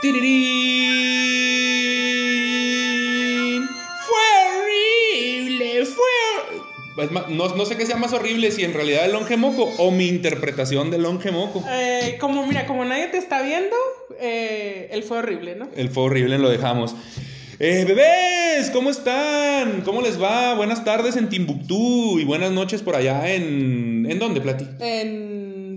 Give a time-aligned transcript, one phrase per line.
[0.00, 0.30] ¡Tirirín!
[4.06, 5.84] ¡Fue horrible!
[5.84, 9.36] ¡Fue es más, no, no sé qué sea más horrible si en realidad el longe
[9.36, 11.64] moco o mi interpretación del longe moco.
[11.68, 13.76] Eh, como, mira, como nadie te está viendo,
[14.18, 15.68] eh, él fue horrible, ¿no?
[15.76, 16.94] El fue horrible, lo dejamos.
[17.58, 19.82] Eh, bebés, ¿cómo están?
[19.82, 20.54] ¿Cómo les va?
[20.54, 24.06] Buenas tardes en Timbuktu y buenas noches por allá en...
[24.08, 24.66] ¿En dónde, Plati?
[24.80, 25.29] En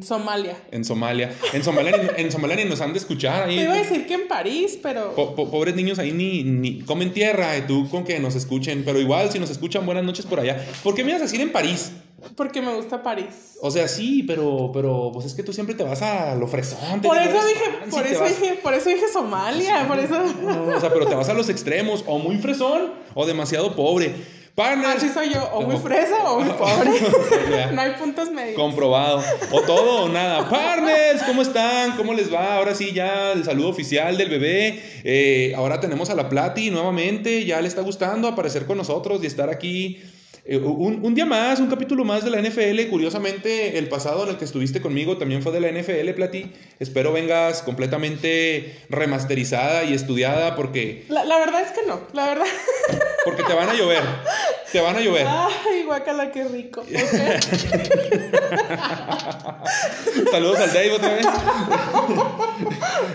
[0.04, 0.56] Somalia.
[0.72, 1.34] En Somalia.
[1.54, 3.56] En Somalia, en Somalia ni nos han de escuchar ahí.
[3.58, 5.16] Te iba a decir que en París, pero...
[5.16, 8.84] Po- po- pobres niños ahí ni, ni comen tierra, y tú con que nos escuchen.
[8.86, 10.64] Pero igual, si nos escuchan, buenas noches por allá.
[10.84, 11.92] ¿Por qué me ibas a decir en París?
[12.38, 13.58] Porque me gusta París.
[13.62, 17.02] O sea, sí, pero, pero pues es que tú siempre te vas a lo fresón.
[17.02, 20.24] Por eso dije, fancy, por eso vas- dije, por eso dije Somalia, por eso.
[20.42, 24.16] No, o sea, pero te vas a los extremos, o muy fresón, o demasiado pobre.
[24.56, 24.98] Partners.
[24.98, 26.92] Así soy yo, o muy fresa o muy pobre.
[27.74, 28.56] No hay puntos medios.
[28.56, 29.24] Comprobado.
[29.52, 30.48] O todo o nada.
[30.48, 31.98] Partners, ¿cómo están?
[31.98, 32.58] ¿Cómo les va?
[32.58, 34.82] Ahora sí, ya el saludo oficial del bebé.
[35.04, 37.46] Eh, ahora tenemos a la Plati nuevamente.
[37.46, 40.02] Ya le está gustando aparecer con nosotros y estar aquí.
[40.46, 42.90] Eh, un, un día más, un capítulo más de la NFL.
[42.90, 46.52] Curiosamente, el pasado en el que estuviste conmigo también fue de la NFL, Plati.
[46.80, 52.46] Espero vengas completamente remasterizada y estudiada porque, La, la verdad es que no, la verdad.
[53.26, 54.02] porque te van a llover.
[54.72, 55.26] Te van a llover.
[55.28, 56.82] Ay, guacala, qué rico.
[56.82, 56.88] Ok.
[60.32, 61.26] Saludos al Dave otra vez.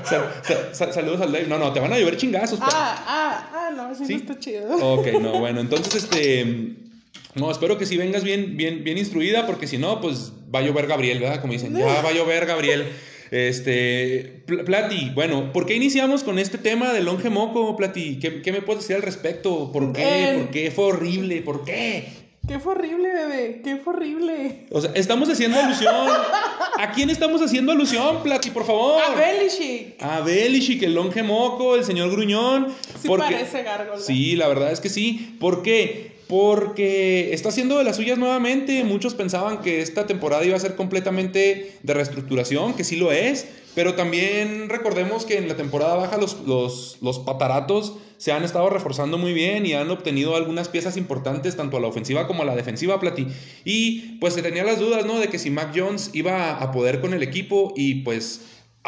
[0.05, 1.47] Sal- sal- sal- saludos al Dave.
[1.49, 2.59] No, no, te van a llover chingazos.
[2.63, 4.15] Ah, ah, ah, no, sí, ¿Sí?
[4.15, 4.77] no está chido.
[4.95, 6.75] Ok, no, bueno, entonces este.
[7.35, 10.63] No, espero que sí vengas bien, bien, bien instruida, porque si no, pues va a
[10.63, 11.41] llover Gabriel, ¿verdad?
[11.41, 12.87] Como dicen, ya va a llover Gabriel.
[13.31, 18.19] Este, Pl- Plati, bueno, ¿por qué iniciamos con este tema del longe moco, Plati?
[18.19, 19.71] ¿Qué, qué me puedes decir al respecto?
[19.73, 20.03] ¿Por qué?
[20.03, 20.39] Eh.
[20.39, 21.43] ¿Por qué fue horrible?
[21.43, 22.09] ¿Por qué?
[22.49, 24.65] Qué fue horrible, bebé, qué fue horrible.
[24.71, 25.95] O sea, estamos haciendo alusión.
[26.79, 29.03] ¿A quién estamos haciendo alusión, Plati, por favor?
[29.03, 30.03] A Belichick.
[30.03, 32.69] A Belichick, el longe moco, el señor Gruñón.
[33.03, 34.01] Sí parece gárgola.
[34.01, 35.37] Sí, la verdad es que sí.
[35.39, 36.13] ¿Por qué?
[36.29, 38.85] Porque está haciendo de las suyas nuevamente.
[38.85, 43.49] Muchos pensaban que esta temporada iba a ser completamente de reestructuración, que sí lo es.
[43.75, 48.69] Pero también recordemos que en la temporada baja los, los, los pataratos se han estado
[48.69, 52.47] reforzando muy bien y han obtenido algunas piezas importantes tanto a la ofensiva como a
[52.47, 53.29] la defensiva, Plati.
[53.65, 55.19] Y pues se tenía las dudas, ¿no?
[55.19, 58.41] De que si Mac Jones iba a poder con el equipo y pues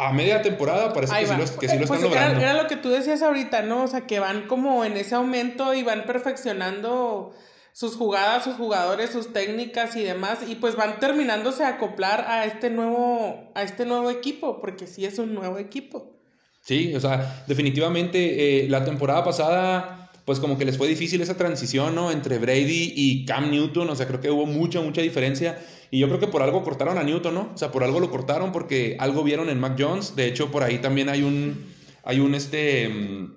[0.07, 1.37] a media temporada parece Ahí que sí, va.
[1.45, 2.41] lo, que sí lo Pues están era, logrando.
[2.41, 3.83] era lo que tú decías ahorita, ¿no?
[3.83, 7.33] O sea, que van como en ese aumento y van perfeccionando
[7.73, 12.45] sus jugadas, sus jugadores, sus técnicas y demás, y pues van terminándose a acoplar a
[12.45, 16.17] este nuevo, a este nuevo equipo, porque sí es un nuevo equipo.
[16.61, 21.37] Sí, o sea, definitivamente eh, la temporada pasada, pues como que les fue difícil esa
[21.37, 22.11] transición, ¿no?
[22.11, 25.57] Entre Brady y Cam Newton, o sea, creo que hubo mucha, mucha diferencia.
[25.93, 27.51] Y yo creo que por algo cortaron a Newton, ¿no?
[27.53, 30.15] O sea, por algo lo cortaron porque algo vieron en Mac Jones.
[30.15, 31.65] De hecho, por ahí también hay un,
[32.05, 33.33] hay un, este, mm,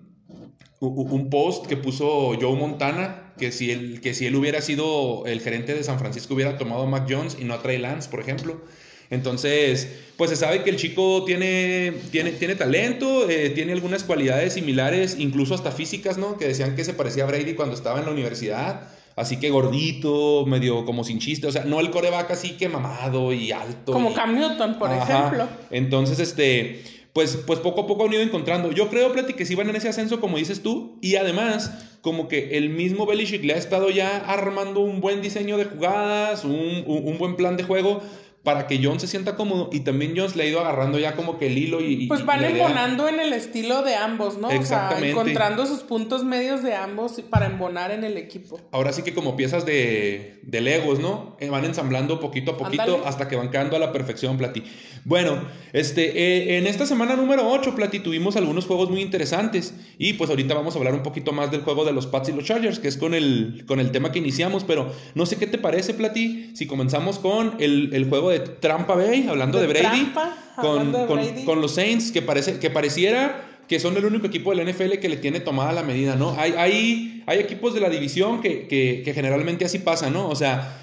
[0.78, 5.40] un post que puso Joe Montana, que si, él, que si él hubiera sido el
[5.40, 8.20] gerente de San Francisco, hubiera tomado a Mac Jones y no a Trey Lance, por
[8.20, 8.62] ejemplo.
[9.10, 14.52] Entonces, pues se sabe que el chico tiene, tiene, tiene talento, eh, tiene algunas cualidades
[14.52, 16.38] similares, incluso hasta físicas, ¿no?
[16.38, 18.93] Que decían que se parecía a Brady cuando estaba en la universidad.
[19.16, 21.46] Así que gordito, medio como sin chiste.
[21.46, 23.92] O sea, no el coreback así que mamado y alto.
[23.92, 25.18] Como y- Cam Newton, por Ajá.
[25.28, 25.48] ejemplo.
[25.70, 26.82] Entonces, este,
[27.12, 28.72] pues, pues poco a poco han ido encontrando.
[28.72, 32.26] Yo creo, Plati, que sí van en ese ascenso, como dices tú, y además, como
[32.28, 36.82] que el mismo Belichick le ha estado ya armando un buen diseño de jugadas, un,
[36.86, 38.02] un- un buen plan de juego
[38.44, 41.38] para que John se sienta cómodo y también Jones le ha ido agarrando ya como
[41.38, 42.06] que el hilo y...
[42.06, 44.48] Pues van embonando en el estilo de ambos, ¿no?
[44.48, 45.10] O sea, Exactamente.
[45.10, 48.60] encontrando sus puntos medios de ambos para embonar en el equipo.
[48.70, 51.36] Ahora sí que como piezas de, de Legos, ¿no?
[51.40, 54.62] Eh, van ensamblando poquito a poquito hasta que van quedando a la perfección, Plati.
[55.06, 59.74] Bueno, este, eh, en esta semana número 8, Plati, tuvimos algunos juegos muy interesantes.
[59.96, 62.32] Y pues ahorita vamos a hablar un poquito más del juego de los Pats y
[62.32, 64.64] los Chargers, que es con el, con el tema que iniciamos.
[64.64, 68.94] Pero no sé qué te parece, Plati, si comenzamos con el, el juego de Trampa
[68.94, 69.86] Bay, hablando de, De Brady.
[70.12, 71.44] trampa, con, hablando de Brady.
[71.44, 74.98] con los Saints, que, parece, que pareciera que son el único equipo de la NFL
[75.00, 76.34] que le tiene tomada la medida, ¿no?
[76.38, 80.28] Hay, hay, hay equipos de la división que, que- que generalmente así pasa, ¿no?
[80.28, 80.80] O sea,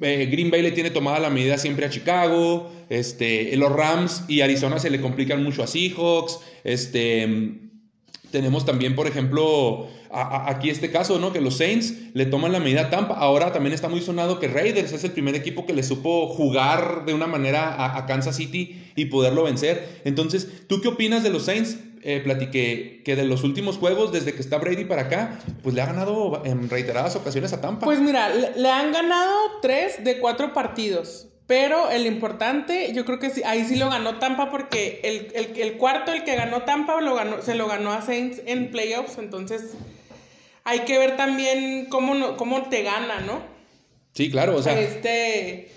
[0.00, 4.42] eh, Green Bay le tiene tomada la medida siempre a Chicago, este, los Rams y
[4.42, 7.68] Arizona se le complican mucho a Seahawks, este...
[8.30, 11.32] Tenemos también, por ejemplo, aquí este caso, ¿no?
[11.32, 13.14] Que los Saints le toman la medida a Tampa.
[13.14, 17.04] Ahora también está muy sonado que Raiders es el primer equipo que le supo jugar
[17.06, 20.00] de una manera a, Kansas City y poderlo vencer.
[20.04, 21.78] Entonces, ¿tú qué opinas de los Saints?
[22.02, 25.82] Eh, platiqué que de los últimos juegos, desde que está Brady para acá, pues le
[25.82, 27.84] ha ganado en reiteradas ocasiones a Tampa.
[27.84, 31.29] Pues mira, le han ganado tres de cuatro partidos.
[31.50, 35.72] Pero el importante, yo creo que sí, ahí sí lo ganó Tampa porque el, el,
[35.78, 39.18] cuarto, el que ganó Tampa, lo ganó, se lo ganó a Saints en playoffs.
[39.18, 39.72] Entonces,
[40.62, 43.42] hay que ver también cómo, cómo te gana, ¿no?
[44.12, 44.80] Sí, claro, o sea.
[44.80, 45.72] Este.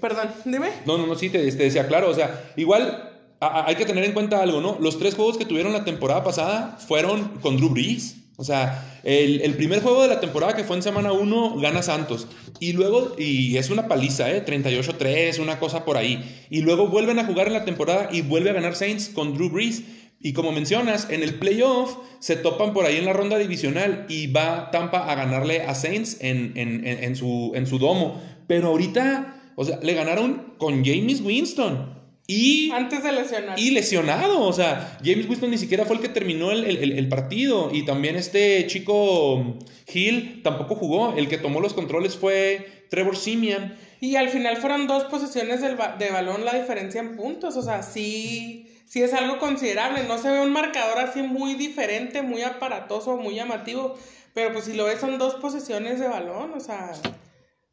[0.00, 0.70] Perdón, dime.
[0.86, 4.40] No, no, no, sí, te, decía, claro, o sea, igual hay que tener en cuenta
[4.40, 4.78] algo, ¿no?
[4.80, 8.16] Los tres juegos que tuvieron la temporada pasada fueron con Drew Brees.
[8.38, 12.26] O sea, el, primer juego de la temporada que fue en semana 1 gana Santos.
[12.60, 14.44] Y luego, y es una paliza, ¿eh?
[14.44, 16.22] 38-3, una cosa por ahí.
[16.50, 19.48] Y luego vuelven a jugar en la temporada y vuelve a ganar Saints con Drew
[19.48, 19.84] Brees.
[20.20, 24.26] Y como mencionas, en el playoff se topan por ahí en la ronda divisional y
[24.26, 28.20] va Tampa a ganarle a Saints en, en, su, en su domo.
[28.46, 31.95] Pero ahorita, o sea, le ganaron con James Winston.
[32.26, 33.58] Y, Antes de lesionar.
[33.58, 34.40] Y lesionado.
[34.42, 37.70] O sea, James Winston ni siquiera fue el que terminó el, partido.
[37.72, 39.58] Y también este chico
[39.92, 41.14] Hill tampoco jugó.
[41.16, 43.76] El que tomó los controles fue Trevor Simian.
[44.00, 47.56] Y al final fueron dos posiciones de balón la diferencia en puntos.
[47.56, 50.02] O sea, sí, sí es algo considerable.
[50.04, 53.96] No se ve un marcador así muy diferente, muy aparatoso, muy llamativo.
[54.34, 56.52] Pero pues si lo ves son dos posiciones de balón.
[56.54, 56.92] O sea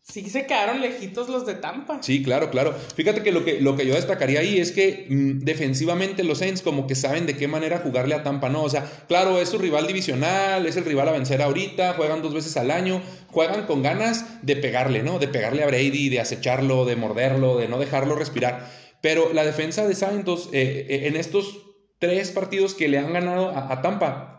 [0.04, 2.04] sí se quedaron lejitos los de Tampa.
[2.04, 2.76] Sí, claro, claro.
[2.96, 6.62] Fíjate que lo que, lo que yo destacaría ahí es que mm, defensivamente los Saints
[6.62, 8.64] como que saben de qué manera jugarle a Tampa, ¿no?
[8.64, 12.34] O sea, claro, es su rival divisional, es el rival a vencer ahorita, juegan dos
[12.34, 15.20] veces al año, juegan con ganas de pegarle, ¿no?
[15.20, 18.70] De pegarle a Brady, de acecharlo, de morderlo, de no dejarlo respirar.
[19.02, 21.60] Pero la defensa de Santos eh, eh, en estos
[22.00, 24.33] tres partidos que le han ganado a Tampa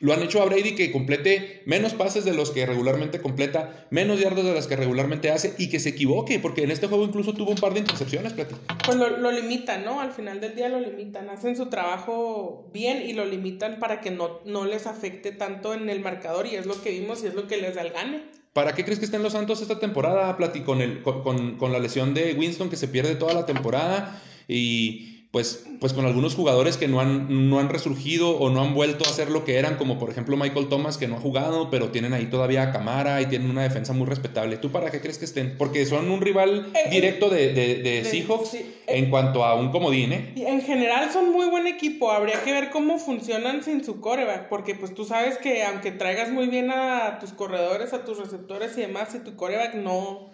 [0.00, 4.20] lo han hecho a Brady que complete menos pases de los que regularmente completa, menos
[4.20, 7.34] yardas de las que regularmente hace y que se equivoque, porque en este juego incluso
[7.34, 8.54] tuvo un par de intercepciones, Plati.
[8.84, 10.00] Pues lo, limitan, ¿no?
[10.00, 14.10] Al final del día lo limitan, hacen su trabajo bien y lo limitan para que
[14.10, 17.34] no, no les afecte tanto en el marcador y es lo que vimos y es
[17.34, 18.22] lo que les da el gane.
[18.52, 21.78] ¿Para qué crees que estén los Santos esta temporada, Plati, con, el, con, con la
[21.78, 26.76] lesión de Winston que se pierde toda la temporada y pues, pues con algunos jugadores
[26.76, 29.76] que no han, no han resurgido o no han vuelto a ser lo que eran,
[29.76, 33.22] como por ejemplo Michael Thomas, que no ha jugado, pero tienen ahí todavía a Camara
[33.22, 34.56] y tienen una defensa muy respetable.
[34.56, 35.56] ¿Tú para qué crees que estén?
[35.56, 39.70] Porque son un rival eh, eh, directo de, de, Seahawks eh, en cuanto a un
[39.70, 40.34] comodín, ¿eh?
[40.36, 44.74] En general son muy buen equipo, habría que ver cómo funcionan sin su coreback, porque
[44.74, 48.80] pues tú sabes que aunque traigas muy bien a tus corredores, a tus receptores y
[48.80, 50.30] demás, si tu coreback no,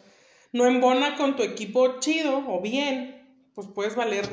[0.53, 4.27] no embona con tu equipo chido o bien, pues puedes valer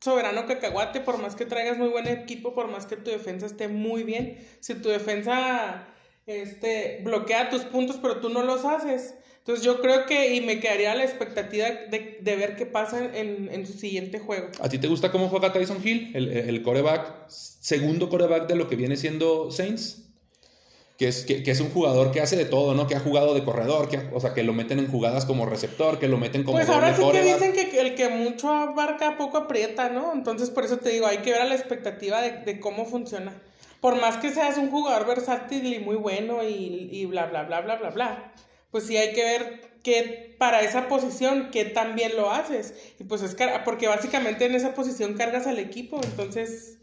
[0.00, 3.68] soberano cacahuate, por más que traigas muy buen equipo, por más que tu defensa esté
[3.68, 5.86] muy bien, si tu defensa
[6.26, 9.14] este, bloquea tus puntos, pero tú no los haces.
[9.38, 13.72] Entonces yo creo que, y me quedaría la expectativa de, ver qué pasa en, su
[13.72, 14.48] siguiente juego.
[14.60, 18.68] ¿A ti te gusta cómo juega Tyson Hill, el, el coreback, segundo coreback de lo
[18.68, 20.09] que viene siendo Saints?
[21.00, 22.86] Que es, que, es un jugador que hace de todo, ¿no?
[22.86, 25.98] Que ha jugado de corredor, que, o sea, que lo meten en jugadas como receptor,
[25.98, 26.58] que lo meten como...
[26.58, 30.12] Pues ahora sí que dicen que el que mucho abarca poco aprieta, ¿no?
[30.12, 33.32] Entonces por eso te digo, hay que ver a la expectativa de, cómo funciona.
[33.80, 37.62] Por más que seas un jugador versátil y muy bueno y, y bla, bla, bla,
[37.62, 38.34] bla, bla, bla,
[38.70, 42.74] pues sí hay que ver que para esa posición, que también lo haces.
[42.98, 46.76] Y pues es porque básicamente en esa posición cargas al equipo, entonces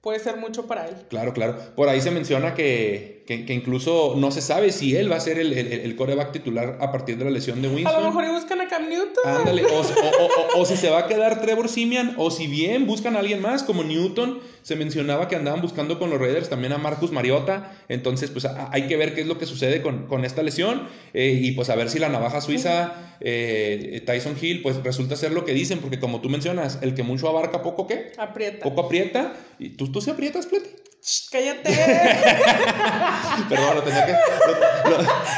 [0.00, 0.94] puede ser mucho para él.
[1.08, 1.56] Claro, claro.
[1.76, 5.38] Por ahí se menciona que, que, incluso no se sabe si él va a ser
[5.38, 7.94] el, el, el, coreback titular a partir de la lesión de Winston.
[7.94, 9.24] A lo mejor buscan a Cam Newton.
[9.24, 13.16] Ándale, o, o, o, si se va a quedar Trevor Simian, o si bien buscan
[13.16, 14.40] a alguien más como Newton.
[14.62, 17.72] Se mencionaba que andaban buscando con los Raiders también a Marcus Mariota.
[17.88, 20.88] Entonces, pues hay que ver qué es lo que sucede con, con esta lesión.
[21.14, 25.32] Eh, y pues a ver si la navaja suiza, eh, Tyson Hill, pues resulta ser
[25.32, 25.78] lo que dicen.
[25.78, 28.12] Porque como tú mencionas, el que mucho abarca, poco qué?
[28.18, 28.64] Aprieta.
[28.64, 29.34] Poco aprieta.
[29.58, 30.70] ¿Y tú, tú se aprietas, Pleti?
[31.30, 31.70] ¡Cállate!
[33.48, 34.12] Perdón, lo tenía que,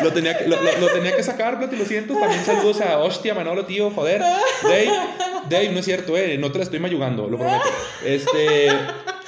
[0.02, 2.14] lo, tenía que, lo, tenía que sacar, lo siento.
[2.14, 4.20] También saludos a Hostia, Manolo, tío, joder.
[4.62, 4.90] Dave,
[5.48, 7.64] Dave, no es cierto, eh, no te la estoy mayugando, lo prometo.
[8.04, 8.66] Este,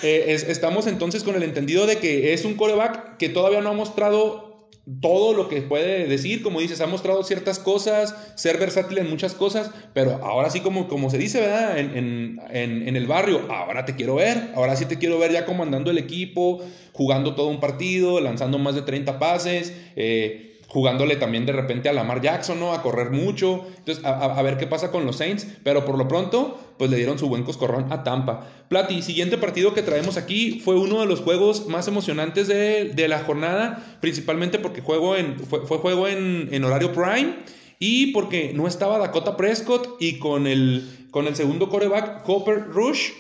[0.03, 3.75] eh, estamos entonces con el entendido de que es un coreback que todavía no ha
[3.75, 4.54] mostrado
[5.01, 9.33] todo lo que puede decir, como dices, ha mostrado ciertas cosas, ser versátil en muchas
[9.33, 11.79] cosas, pero ahora sí como, como se dice, ¿verdad?
[11.79, 15.91] En, en, el barrio, ahora te quiero ver, ahora sí te quiero ver ya comandando
[15.91, 16.63] el equipo,
[16.93, 21.93] jugando todo un partido, lanzando más de 30 pases, eh, jugándole también de repente a
[21.93, 22.73] Lamar Jackson, ¿no?
[22.73, 23.65] A correr mucho.
[23.79, 25.47] Entonces, a, ver qué pasa con los Saints.
[25.63, 28.51] Pero por lo pronto, pues le dieron su buen coscorrón a Tampa.
[28.69, 33.21] Plati, siguiente partido que traemos aquí fue uno de los juegos más emocionantes de, la
[33.21, 37.37] jornada, principalmente porque juego en, fue, juego en, horario prime
[37.79, 43.11] y porque no estaba Dakota Prescott y con el, con el segundo coreback, Copper Rush,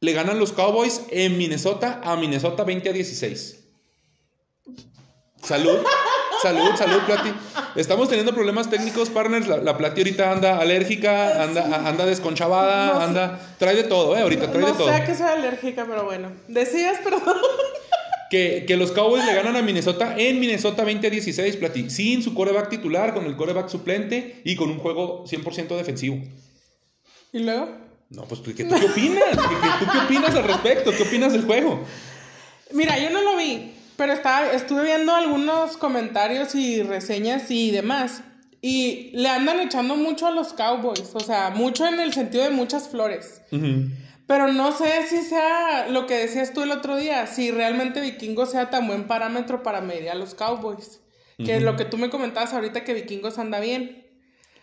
[0.00, 3.64] le ganan los Cowboys en Minnesota a Minnesota 20 a 16.
[5.42, 5.78] Salud.
[6.42, 7.30] Salud, salud, Plati.
[7.76, 9.46] Estamos teniendo problemas técnicos, partners.
[9.48, 13.40] La, la Plati ahorita anda alérgica, anda, anda desconchavada, anda.
[13.58, 14.20] Trae de todo, ¿eh?
[14.20, 14.88] Ahorita trae no de todo.
[14.88, 16.30] sé a qué soy alérgica, pero bueno.
[16.48, 17.22] Decías, perdón.
[18.30, 21.88] Que, que los Cowboys le ganan a Minnesota en Minnesota 20-16, Plati.
[21.90, 26.18] Sin su coreback titular, con el coreback suplente y con un juego 100% defensivo.
[27.32, 27.68] ¿Y luego?
[28.10, 29.24] No, pues ¿tú, qué, tú qué opinas?
[29.30, 30.90] ¿Qué- qué- ¿Tú qué opinas al respecto?
[30.96, 31.80] ¿Qué opinas del juego?
[32.72, 38.22] Mira, yo no lo vi, pero estaba, estuve viendo algunos comentarios y reseñas y demás.
[38.62, 42.50] Y le andan echando mucho a los Cowboys, o sea, mucho en el sentido de
[42.50, 43.42] muchas flores.
[44.28, 48.46] Pero no sé si sea lo que decías tú el otro día, si realmente Vikingo
[48.46, 51.00] sea tan buen parámetro para medir a los Cowboys.
[51.36, 54.06] Que es lo que tú me comentabas ahorita que Vikingos anda bien.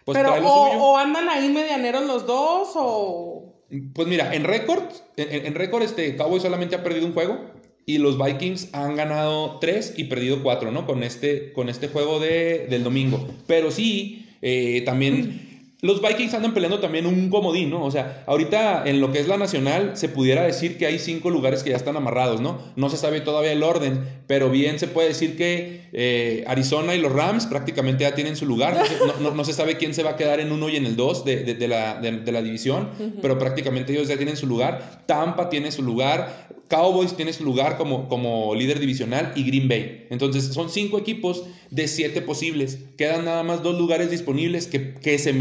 [0.05, 3.53] Pues Pero o, o andan ahí medianeros los dos o...
[3.93, 4.83] Pues mira, en récord,
[5.17, 7.54] en, récord, este Cowboys solamente ha perdido un juego
[7.85, 10.85] y los Vikings han ganado tres y perdido cuatro, ¿no?
[10.85, 13.27] Con este, con este juego de, del domingo.
[13.45, 15.44] Pero sí, eh, también
[15.85, 17.83] los Vikings andan peleando también un comodín, ¿no?
[17.85, 21.29] O sea, ahorita en lo que es la nacional se pudiera decir que hay cinco
[21.29, 22.57] lugares que ya están amarrados, ¿no?
[22.75, 26.99] No se sabe todavía el orden, pero bien se puede decir que eh, Arizona y
[26.99, 28.75] los Rams prácticamente ya tienen su lugar.
[28.75, 30.75] No se, no- no- no se sabe quién se va a quedar en uno y
[30.75, 32.89] en el dos de, de- de la, de- la división,
[33.21, 35.03] pero prácticamente ellos ya tienen su lugar.
[35.05, 40.07] Tampa tiene su lugar, Cowboys tiene su lugar como, como líder divisional y Green Bay.
[40.09, 42.79] Entonces son cinco equipos de siete posibles.
[42.97, 45.31] Quedan nada más dos lugares disponibles que, que se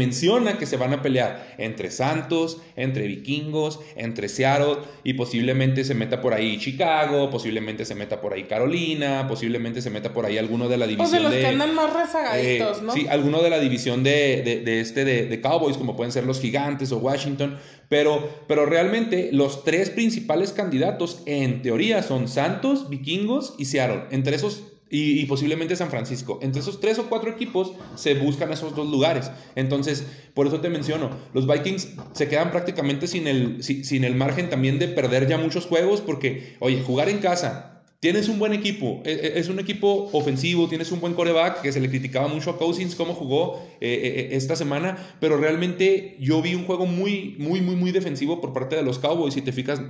[0.43, 5.93] menciona que se van a pelear entre Santos, entre Vikingos, entre Seattle y posiblemente se
[5.93, 10.37] meta por ahí Chicago, posiblemente se meta por ahí Carolina, posiblemente se meta por ahí
[10.37, 11.39] alguno de la Pues división de los de...
[11.41, 12.91] que andan más Eh, rezagaditos, ¿no?
[12.93, 16.25] Sí, alguno de la división de, de- de este de, de Cowboys, como pueden ser
[16.25, 17.57] los Gigantes o Washington,
[17.89, 24.05] pero, pero realmente los tres principales candidatos, en teoría, son Santos, Vikingos y Seattle.
[24.11, 26.39] Entre esos, y, posiblemente San Francisco.
[26.41, 29.31] Entre esos tres o cuatro equipos se buscan esos dos lugares.
[29.55, 34.15] Entonces, por eso te menciono, los Vikings se quedan prácticamente sin el, si- sin el
[34.15, 38.53] margen también de perder ya muchos juegos, porque, oye, jugar en casa, Tienes un buen
[38.53, 42.27] equipo, e- e- es un equipo ofensivo, tienes un buen coreback que se le criticaba
[42.27, 46.85] mucho a Cousins cómo jugó eh, eh, esta semana, pero realmente yo vi un juego
[46.85, 49.33] muy, muy, muy, muy defensivo por parte de los Cowboys.
[49.33, 49.81] Si te fijas,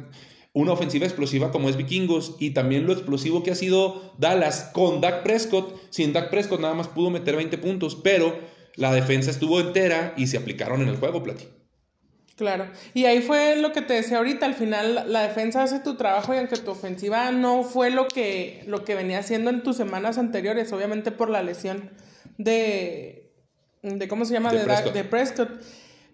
[0.55, 5.01] una ofensiva explosiva como es Vikingos y también lo explosivo que ha sido Dallas con
[5.01, 5.75] Dak Prescott.
[5.89, 8.33] Sin Dak Prescott nada más pudo meter 20 puntos, pero
[8.75, 11.45] la defensa estuvo entera y se aplicaron en el juego, Plati.
[12.37, 12.67] Claro.
[12.93, 16.33] Y ahí fue lo que te decía ahorita, al final la defensa hace tu trabajo
[16.33, 20.17] y aunque tu ofensiva no fue lo que, lo que venía haciendo en tus semanas
[20.17, 21.91] anteriores, obviamente por la lesión
[22.37, 23.29] de,
[23.81, 24.53] de ¿cómo se llama?
[24.53, 24.93] De De, Prescott.
[24.93, 25.49] de Prescott.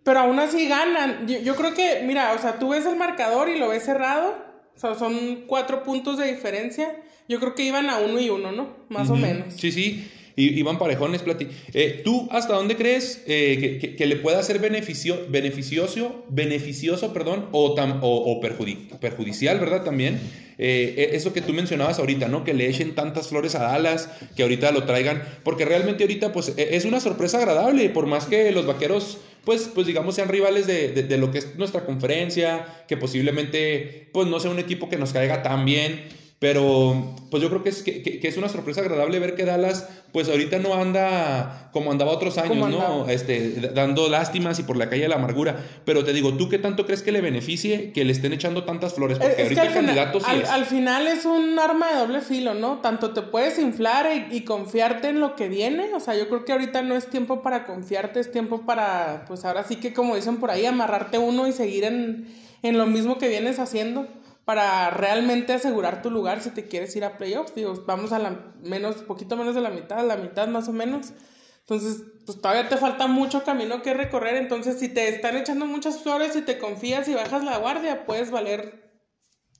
[0.03, 1.27] Pero aún así ganan.
[1.27, 4.36] Yo, yo creo que, mira, o sea, tú ves el marcador y lo ves cerrado,
[4.75, 6.96] o sea, son cuatro puntos de diferencia.
[7.27, 8.75] Yo creo que iban a uno y uno, ¿no?
[8.89, 9.53] Más o menos.
[9.55, 10.10] Sí, sí.
[10.36, 11.48] Y, iban parejones, Plati.
[11.74, 17.13] Eh, ¿Tú hasta dónde crees eh, que, que- que le pueda ser beneficio, beneficioso, beneficioso
[17.13, 19.84] perdón, o, tam- o, o perjudi- perjudicial, ¿verdad?
[19.84, 20.20] También.
[20.58, 22.43] Eh, eh, eso que tú mencionabas ahorita, ¿no?
[22.43, 25.24] Que le echen tantas flores a Dallas, que ahorita lo traigan.
[25.43, 27.89] Porque realmente ahorita, pues, e- es una sorpresa agradable.
[27.89, 31.39] Por más que los vaqueros, pues, pues digamos, sean rivales de, de- de lo que
[31.39, 36.03] es nuestra conferencia, que posiblemente, pues, no sea un equipo que nos caiga tan bien.
[36.41, 39.45] Pero pues yo creo que es, que, que- que es una sorpresa agradable ver que
[39.45, 43.07] Dallas pues ahorita no anda como andaba otros años, ¿no?
[43.07, 45.55] Este, dando lástimas y por la calle de la amargura.
[45.86, 48.95] Pero te digo, ¿tú qué tanto crees que le beneficie que le estén echando tantas
[48.95, 49.19] flores?
[49.19, 50.50] Porque Es ahorita el final, candidato sí al, es.
[50.50, 52.79] al final es un arma de doble filo, ¿no?
[52.79, 55.93] Tanto te puedes inflar y, y confiarte en lo que viene.
[55.93, 59.45] O sea, yo creo que ahorita no es tiempo para confiarte, es tiempo para, pues
[59.45, 62.27] ahora sí que como dicen por ahí, amarrarte uno y seguir en,
[62.63, 64.07] en lo mismo que vienes haciendo
[64.45, 67.53] para realmente asegurar tu lugar si te quieres ir a playoffs.
[67.55, 71.13] Digo, vamos a la menos, poquito menos de la mitad, la mitad más o menos.
[71.60, 74.36] Entonces, pues todavía te falta mucho camino que recorrer.
[74.36, 78.31] Entonces, si te están echando muchas flores y te confías y bajas la guardia, puedes
[78.31, 78.81] valer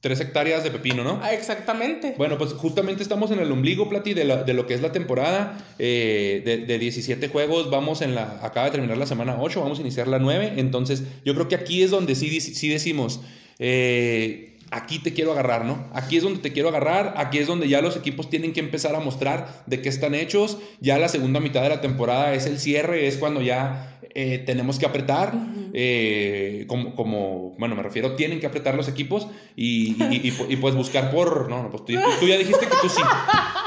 [0.02, 1.20] Tres hectáreas de pepino, ¿no?
[1.22, 2.16] Ah, Exactamente.
[2.18, 4.92] Bueno, pues justamente estamos en el ombligo, Plati, de, la- de lo que es la
[4.92, 7.70] temporada eh, de, de 17 juegos.
[7.70, 10.54] Vamos en la, acaba de terminar la semana 8, vamos a iniciar la 9.
[10.58, 13.22] Entonces, yo creo que aquí es donde sí, sí decimos,
[13.60, 15.86] eh, aquí te quiero agarrar, ¿no?
[15.94, 18.96] Aquí es donde te quiero agarrar, aquí es donde ya los equipos tienen que empezar
[18.96, 20.58] a mostrar de qué están hechos.
[20.80, 24.78] Ya la segunda mitad de la temporada es el cierre, es cuando ya eh, tenemos
[24.80, 25.34] que apretar,
[25.74, 30.56] eh, como, como, bueno, me refiero, tienen que apretar los equipos y, y- y- y,
[30.58, 33.02] pues buscar por, no, no, pues tú, tú ya dijiste que tú sí,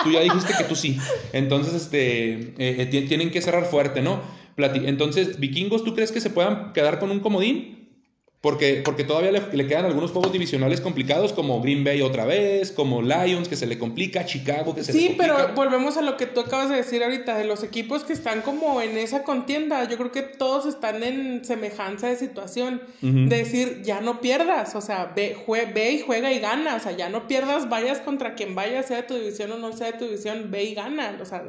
[0.05, 0.99] tú ya dijiste que tú sí,
[1.33, 4.21] entonces, este, eh, ti- tienen que cerrar fuerte, ¿no?
[4.57, 7.84] Entonces, vikingos, ¿tú crees que se puedan quedar con un comodín?
[8.45, 12.73] Porque, porque todavía le, le, quedan algunos juegos divisionales complicados, como Green Bay otra vez,
[12.73, 15.35] como Lions, que se le complica, Chicago, que se sí, le complica.
[15.35, 18.13] Sí, pero volvemos a lo que tú acabas de decir ahorita, de los equipos que
[18.13, 19.89] están como en esa contienda.
[19.89, 22.83] Yo creo que todos están en semejanza de situación.
[23.01, 23.29] Uh -huh.
[23.29, 26.75] De decir, ya no pierdas, o sea, ve, jue, ve y juega y gana.
[26.75, 29.73] O sea, ya no pierdas, vayas contra quien vaya, sea de tu división o no
[29.73, 31.17] sea de tu división, ve y gana.
[31.19, 31.45] O sea,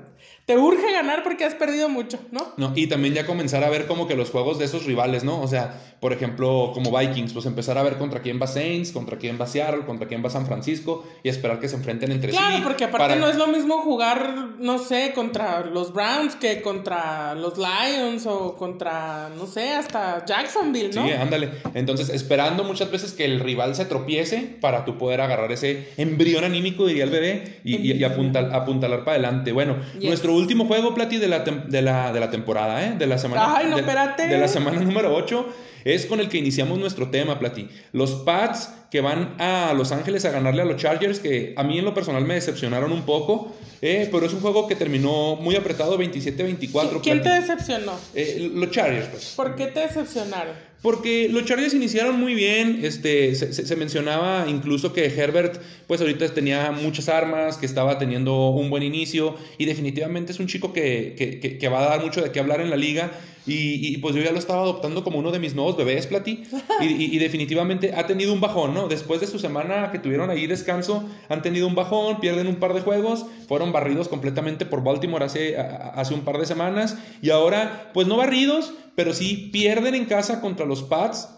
[0.46, 2.54] te urge ganar porque has perdido mucho, ¿no?
[2.56, 5.42] No, y también ya comenzar a ver como que los juegos de esos rivales, ¿no?
[5.42, 9.18] O sea, por ejemplo, como Vikings, pues empezar a ver contra quién va Saints, contra
[9.18, 12.46] quién va Seattle, contra quién va San Francisco y esperar que se enfrenten entre claro,
[12.46, 12.52] sí.
[12.54, 13.16] Claro, porque aparte para...
[13.16, 18.56] no es lo mismo jugar, no sé, contra los Browns que contra los Lions o
[18.56, 21.06] contra, no sé, hasta Jacksonville, ¿no?
[21.06, 21.52] Sí, ándale.
[21.74, 26.44] Entonces, esperando muchas veces que el rival se tropiece para tú poder agarrar ese embrión
[26.44, 29.52] anímico, diría el bebé, y, y, y apuntal, apuntalar para adelante.
[29.52, 30.04] Bueno, yes.
[30.04, 32.96] nuestro último juego, Plati, de la, de la, de la temporada, ¿eh?
[32.98, 33.56] De la semana.
[33.58, 34.28] Ay, no, de, espérate.
[34.28, 35.46] De la semana número 8
[35.86, 37.70] es con el que iniciamos nuestro tema, Plati.
[37.94, 41.78] Los Pats que van a Los Ángeles a ganarle a los Chargers, que a mí
[41.78, 45.56] en lo personal me decepcionaron un poco, eh, pero es un juego que terminó muy
[45.56, 47.02] apretado, 27-24.
[47.02, 47.94] ¿Quién te decepcionó?
[48.14, 49.34] Eh, los Chargers, pues.
[49.36, 50.56] ¿Por qué te decepcionaron?
[50.86, 56.72] Porque los Chargers iniciaron muy bien, este, se, mencionaba incluso que Herbert, pues ahorita tenía
[56.72, 61.16] muchas armas, que estaba teniendo un buen inicio y definitivamente es un chico que,
[61.60, 63.10] que, va a dar mucho de qué hablar en la liga
[63.48, 66.44] y, pues yo ya lo estaba adoptando como uno de mis nuevos bebés, Plati,
[66.80, 68.88] y, y, y, definitivamente ha tenido un bajón, ¿no?
[68.88, 72.76] Después de su semana que tuvieron ahí descanso, han tenido un bajón, pierden un par
[72.76, 77.90] de juegos, fueron barridos completamente por Baltimore hace, hace un par de semanas y ahora,
[77.94, 81.30] pues no barridos, pero sí pierden en casa contra los Pats,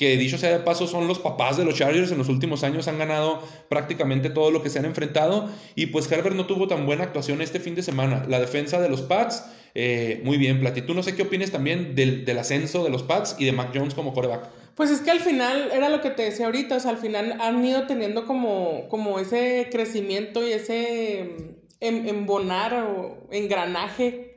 [0.00, 2.88] que dicho sea de paso son los papás de los Chargers en los últimos años,
[2.88, 6.86] han ganado prácticamente todo lo que se han enfrentado y pues Herbert no tuvo tan
[6.86, 8.24] buena actuación este fin de semana.
[8.26, 10.80] La defensa de los Pats, eh, muy bien, Plati.
[10.80, 13.92] Tú no sé qué opinas también del, ascenso de los Pats y de Mac Jones
[13.92, 14.48] como coreback.
[14.74, 17.38] Pues es que al final, era lo que te decía ahorita, o sea, al final
[17.38, 24.29] han ido teniendo como, como ese crecimiento y ese em, embonar o engranaje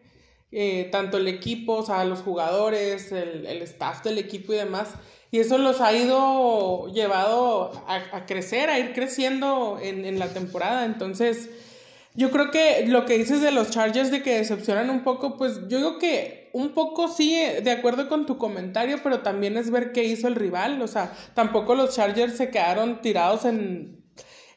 [0.56, 4.90] eh, tanto el equipo, o sea, los jugadores, el, el, staff del equipo y demás.
[5.32, 10.28] Y eso los ha ido llevado a, a crecer, a ir creciendo en, en, la
[10.28, 10.86] temporada.
[10.86, 11.50] Entonces,
[12.14, 15.68] yo creo que lo que dices de los Chargers de que decepcionan un poco, pues
[15.70, 19.92] yo digo que un poco sí, de acuerdo con tu comentario, pero también es ver
[19.92, 20.80] qué hizo el rival.
[20.84, 24.03] O sea, tampoco los Chargers se quedaron tirados en,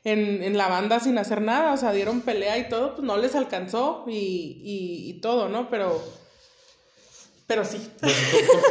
[0.06, 3.16] en, en, la banda sin hacer nada, o sea, dieron pelea y todo, pues no
[3.16, 4.12] les alcanzó y,
[4.62, 5.68] y, y todo, ¿no?
[5.68, 6.00] Pero,
[7.46, 7.78] pero sí.
[8.00, 8.12] Pues,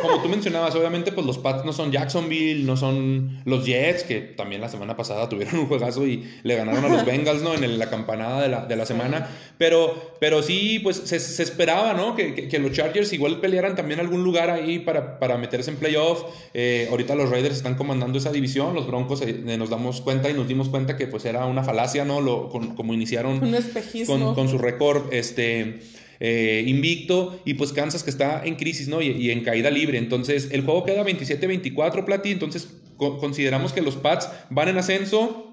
[0.01, 4.19] como, tú mencionabas, obviamente, pues los Pats no son Jacksonville, no son los Jets, que
[4.19, 7.53] también la semana pasada tuvieron un juegazo y le ganaron a los Bengals, ¿no?
[7.53, 9.29] En el, la campanada de la, de la semana.
[9.57, 12.15] Pero, pero sí, pues se, se esperaba, ¿no?
[12.15, 15.77] Que, que, que, los Chargers igual pelearan también algún lugar ahí para, para meterse en
[15.77, 16.25] playoff.
[16.53, 20.33] Eh, ahorita los Raiders están comandando esa división, los Broncos eh, nos damos cuenta y
[20.33, 22.19] nos dimos cuenta que pues era una falacia, ¿no?
[22.19, 24.19] Lo, con, como iniciaron un espejismo.
[24.19, 25.79] Con, con su récord, este
[26.19, 29.01] eh, invicto y pues Kansas que está en crisis ¿no?
[29.01, 29.97] y, y en caída libre.
[29.97, 35.51] Entonces el juego queda 27-24 Plati, entonces co consideramos que los Pats van en ascenso.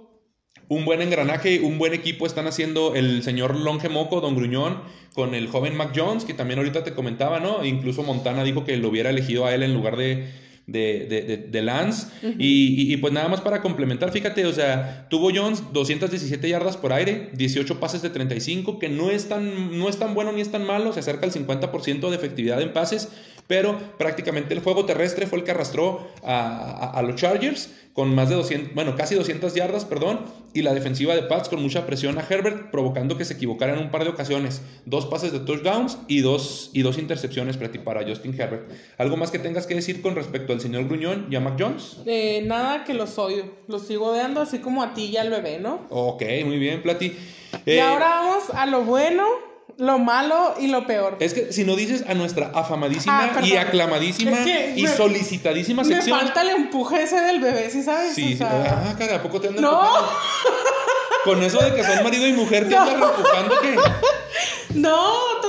[0.68, 4.80] Un buen engranaje, un buen equipo están haciendo el señor Longe Moco, Don Gruñón,
[5.12, 7.62] con el joven Mac Jones, que también ahorita te comentaba, ¿no?
[7.62, 10.30] Incluso Montana dijo que lo hubiera elegido a él en lugar de,
[10.72, 12.06] de, de, de, de Lance.
[12.22, 12.34] Uh -huh.
[12.38, 16.76] y, y, y, pues nada más para complementar, fíjate, o sea, tuvo Jones 217 yardas
[16.76, 20.40] por aire, 18 pases de 35, que no es tan, no es tan bueno ni
[20.40, 23.08] es tan malo, se acerca al 50% de efectividad en pases,
[23.52, 28.14] pero prácticamente el juego terrestre fue el que arrastró a, a, a, los Chargers con
[28.14, 30.20] más de 200, bueno, casi 200 yardas, perdón,
[30.54, 33.80] y la defensiva de Pats con mucha presión a Herbert, provocando que se equivocara en
[33.80, 34.62] un par de ocasiones.
[34.86, 38.70] Dos pases de touchdowns y dos, y dos intercepciones para Justin Herbert.
[38.96, 41.98] ¿Algo más que tengas que decir con respecto al señor Gruñón y a Mac Jones?
[42.06, 43.44] Eh, nada, que los odio.
[43.68, 45.86] Los sigo odiando así como a ti y al bebé, ¿no?
[45.90, 47.12] Ok, muy bien, Plati.
[47.66, 51.16] Eh, y ahora vamos a lo bueno lo malo y lo peor.
[51.20, 54.88] Es que si no dices a nuestra afamadísima ah, y aclamadísima es que y me,
[54.88, 56.18] solicitadísima sección.
[56.18, 58.14] Me falta el empuje ese del bebé, ¿sí sabes?
[58.14, 58.90] Sí, o sea...
[58.90, 59.82] ah, cara, ¿a poco te andan No.
[61.24, 62.80] Con eso de que son marido y mujer, ¿te no.
[62.82, 63.76] andan empujando qué?
[64.74, 65.40] No,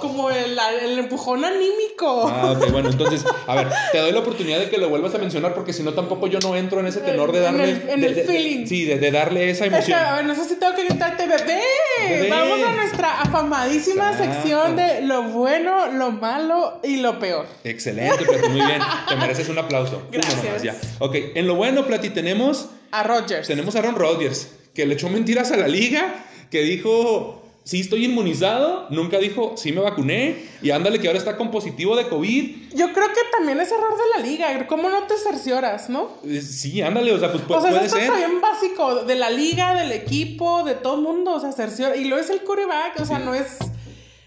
[0.00, 2.28] como el, el, empujón anímico.
[2.28, 5.18] Ah, ok, bueno, entonces, a ver, te doy la oportunidad de que lo vuelvas a
[5.18, 7.64] mencionar porque si no tampoco yo no entro en ese tenor de darle...
[7.64, 8.66] En el, en de, el de, feeling.
[8.66, 9.98] Sí, de, darle esa emoción.
[9.98, 11.62] Es que, a ver, no sé si tengo que gritarte, bebé.
[12.08, 12.30] bebé.
[12.30, 14.34] Vamos a nuestra afamadísima Exacto.
[14.34, 17.46] sección de lo bueno, lo malo y lo peor.
[17.64, 18.80] Excelente, Plati, muy bien.
[19.08, 20.02] Te mereces un aplauso.
[20.10, 20.44] Gracias.
[20.44, 20.76] Nomás, ya.
[20.98, 22.68] Ok, en lo bueno, Plati, tenemos...
[22.92, 23.48] A Rodgers.
[23.48, 26.14] Tenemos a Aaron Rodgers, que le echó mentiras a la liga,
[26.50, 31.36] que dijo sí estoy inmunizado, nunca dijo, sí me vacuné, y ándale que ahora está
[31.36, 32.72] con positivo de COVID.
[32.72, 36.10] Yo creo que también es error de la liga, ¿cómo no te cercioras, no?
[36.24, 38.04] Eh, Sí, ándale, o sea, pues pu- O sea, puede eso ser.
[38.04, 41.96] está bien básico, de la liga, del equipo, de todo el mundo, o sea, cerciora.
[41.96, 43.24] Y luego es el coreback, o sea, Sí.
[43.24, 43.58] no es,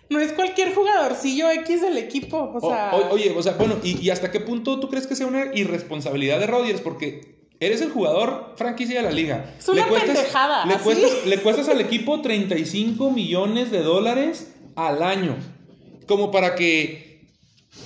[0.09, 2.91] no es cualquier jugadorcillo X del equipo, o O- sea...
[2.93, 5.55] o- oye, o sea, bueno, ¿y, y hasta qué punto tú crees que sea una
[5.55, 6.81] irresponsabilidad de Rodgers?
[6.81, 9.53] Porque eres el jugador franquicia de la liga.
[9.57, 15.35] Es una pendejada, le cuestas, le cuestas al equipo 35 millones de dólares al año.
[16.07, 17.09] Como para que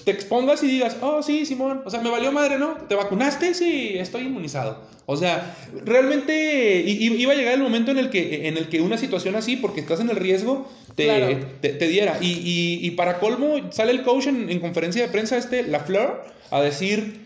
[0.06, 2.76] te expongas y digas, oh, sí, Simón, o sea, me valió madre, ¿no?
[2.88, 3.54] ¿Te vacunaste?
[3.54, 4.82] Sí, estoy inmunizado.
[5.06, 8.98] O sea, realmente iba a llegar el momento en el que, en el que una
[8.98, 11.38] situación así, porque estás en el riesgo, te, Claro.
[11.62, 12.18] te, te diera.
[12.22, 16.24] Y, y- y para colmo, sale el coach en, en conferencia de prensa, este, Lafleur,
[16.52, 17.22] a decir,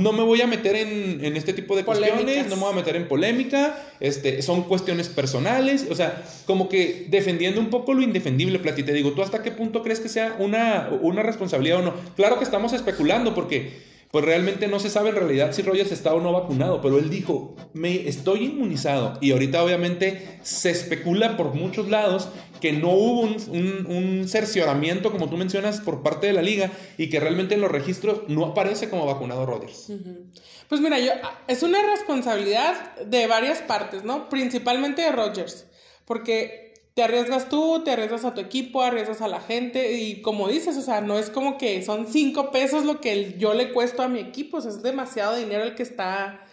[0.00, 2.76] no me voy a meter en, en este tipo de cuestiones, no me voy a
[2.76, 8.02] meter en polémica, este, son cuestiones personales, o sea, como que defendiendo un poco lo
[8.02, 11.82] indefendible, Plati, te digo, ¿tú hasta qué punto crees que sea una, una responsabilidad o
[11.82, 11.94] no?
[12.16, 13.70] Claro que estamos especulando porque
[14.12, 17.08] pues realmente no se sabe en realidad si Rogers está o no vacunado, pero él
[17.10, 19.18] dijo, me estoy inmunizado.
[19.22, 22.28] Y ahorita obviamente se especula por muchos lados
[22.60, 27.08] que no hubo un, un- cercioramiento, como tú mencionas, por parte de la liga y
[27.08, 29.88] que realmente en los registros no aparece como vacunado Rodgers.
[29.88, 30.26] Ujú.
[30.68, 31.10] Pues mira, yo,
[31.48, 34.28] es una responsabilidad de varias partes, ¿no?
[34.28, 35.66] Principalmente de Rogers,
[36.04, 40.48] porque te arriesgas tú, te arriesgas a tu equipo, arriesgas a la gente y como
[40.48, 43.72] dices, o sea, no es como que son cinco pesos lo que el- yo le
[43.72, 46.44] cuesto a mi equipo, o sea, es demasiado dinero el que está,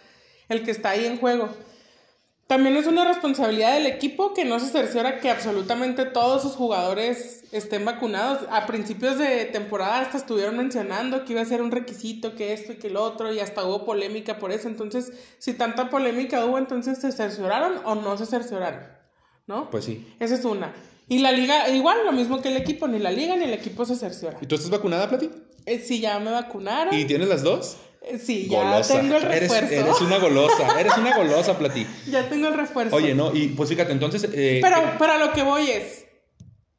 [0.48, 1.50] el que está ahí en juego.
[2.48, 7.44] También es una responsabilidad del equipo que no se cerciora que absolutamente todos sus jugadores
[7.52, 8.40] estén vacunados.
[8.50, 12.72] A principios de temporada hasta estuvieron mencionando que iba a ser un requisito, que esto
[12.72, 14.68] y que lo otro, y hasta hubo polémica por eso.
[14.68, 18.82] Entonces, si tanta polémica hubo, entonces se cercioraron o no se cercioraron,
[19.50, 19.70] ¿no?
[19.70, 20.06] Pues sí.
[20.20, 20.72] Esa es una.
[21.10, 23.84] Y la liga, igual, lo mismo que el equipo, ni la liga ni el equipo
[23.84, 24.38] se cerciora.
[24.42, 25.30] ¿Y tú estás vacunada, Plati?
[25.66, 27.78] Eh, si ya me vacunaron, ¿Y tienes las dos?
[28.04, 29.74] eh, sí, ya tengo el Eres, refuerzo.
[29.74, 31.86] eres una golosa, eres una golosa, Plati.
[32.12, 32.96] Ya tengo el refuerzo.
[32.96, 34.24] Oye, no, y pues fíjate, entonces...
[34.32, 36.06] eh, Pero, pero lo que voy es,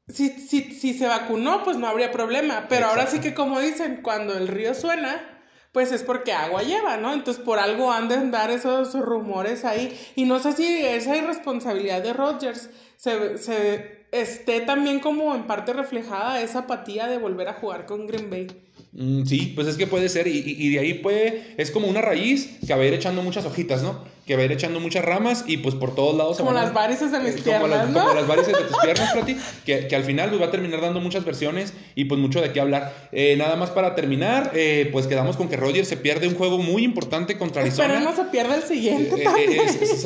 [0.08, 2.66] si, si, si se vacunó, pues no habría problema.
[2.68, 5.39] Pero ahora sí que como dicen, cuando el río suena,
[5.72, 7.12] pues es porque agua lleva, ¿no?
[7.12, 9.96] Entonces por algo han de andar esos rumores ahí.
[10.16, 15.72] Y no sé si esa irresponsabilidad de Rodgers se, se esté también como en parte
[15.72, 18.46] reflejada esa apatía de volver a jugar con Green Bay.
[18.92, 21.86] Mm, sí, pues es que puede ser, y, y- y de ahí puede, es como
[21.86, 24.02] una raíz que va a ir echando muchas hojitas, ¿no?
[24.30, 26.36] Que va a ir echando muchas ramas y pues por todos lados...
[26.36, 28.00] Como van las varices de mis eh, como piernas, las, ¿no?
[28.00, 30.80] Como las varices de tus piernas, Plati, que, que al final pues va a terminar
[30.80, 32.94] dando muchas versiones y pues mucho de qué hablar.
[33.10, 36.58] Eh, nada más para terminar, eh, pues quedamos con que Rodgers se pierde un juego
[36.58, 37.88] muy importante contra Arizona.
[37.88, 39.62] Pero no se pierda el siguiente también.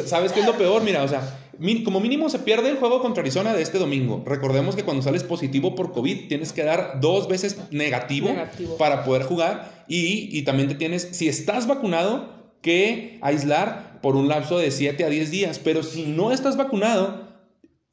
[0.07, 0.83] ¿Sabes qué es lo peor?
[0.83, 1.41] Mira, o sea,
[1.85, 4.23] como mínimo se pierde el juego contra Arizona de este domingo.
[4.25, 8.79] Recordemos que cuando sales positivo por COVID tienes que dar dos veces negativo, Negativo.
[8.79, 12.33] para poder jugar y, y también te tienes, si estás vacunado,
[12.65, 15.59] que aislar por un lapso de 7 a 10 días.
[15.59, 17.24] Pero si no estás vacunado,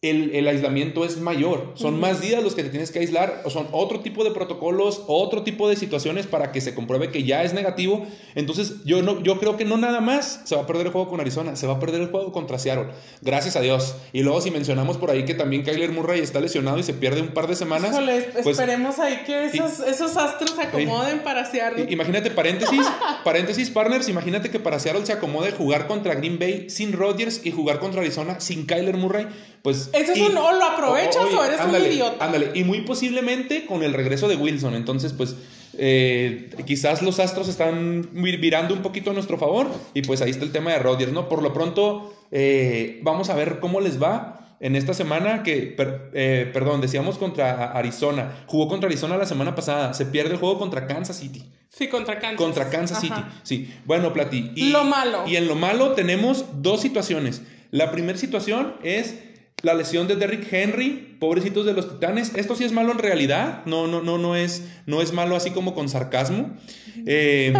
[0.04, 1.74] el, el aislamiento es mayor.
[1.76, 5.04] Son más días los que te tienes que aislar, o son otro tipo de protocolos,
[5.06, 8.08] otro tipo de situaciones para que se compruebe que ya es negativo.
[8.34, 11.08] Entonces, yo, no, yo creo que no nada más se va a perder el juego
[11.08, 12.88] con Arizona, se va a perder el juego contra Seattle.
[13.22, 13.96] Gracias a Dios.
[14.12, 17.22] Y luego, si mencionamos por ahí que también Kyler Murray está lesionado y se pierde
[17.22, 17.92] un par de semanas.
[17.92, 21.86] Híjole, pues, esperemos ahí que esos, esos astros se acomoden para Seattle.
[21.92, 22.88] Imagínate, paréntesis,
[23.24, 27.52] paréntesis, partners, imagínate que para Seattle se acomode jugar contra Green Bay sin Rodgers y
[27.52, 29.28] jugar contra Arizona sin Kyler Murray,
[29.62, 29.91] pues...
[29.94, 32.26] Eso es y- un o lo aprovechas oye, o eres ándale, un idiota.
[32.26, 35.36] Ándale, y muy posiblemente con el regreso de Wilson, entonces pues
[35.78, 40.30] eh, quizás los astros están vir- virando un poquito a nuestro favor y pues ahí
[40.32, 41.30] está el tema de Rodgers, ¿no?
[41.30, 44.38] Por lo pronto eh, vamos a ver cómo les va.
[44.64, 49.56] En esta semana que, per- eh, perdón, decíamos contra Arizona, jugó contra Arizona la semana
[49.56, 51.44] pasada, se pierde el juego contra Kansas City.
[51.70, 52.38] Sí, contra Kansas.
[52.38, 53.16] Contra Kansas Ajá.
[53.16, 53.22] City.
[53.42, 53.74] Sí.
[53.86, 54.52] Bueno, Plati.
[54.56, 55.24] Y, Lo malo.
[55.26, 57.42] Y en lo malo tenemos dos situaciones.
[57.72, 59.16] La primera situación es
[59.62, 62.34] la lesión de Derrick Henry, pobrecitos de los Titanes.
[62.36, 63.63] Esto sí es malo en realidad.
[63.65, 66.52] No, no, no, no es, no es malo así como con sarcasmo.
[67.08, 67.52] Eh,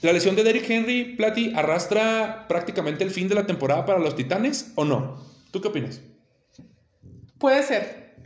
[0.00, 4.16] la lesión de Derrick Henry, Plati, arrastra prácticamente el fin de la temporada para los
[4.16, 5.22] Titanes o no?
[5.52, 6.00] ¿Tú qué opinas?
[7.38, 8.16] Puede ser.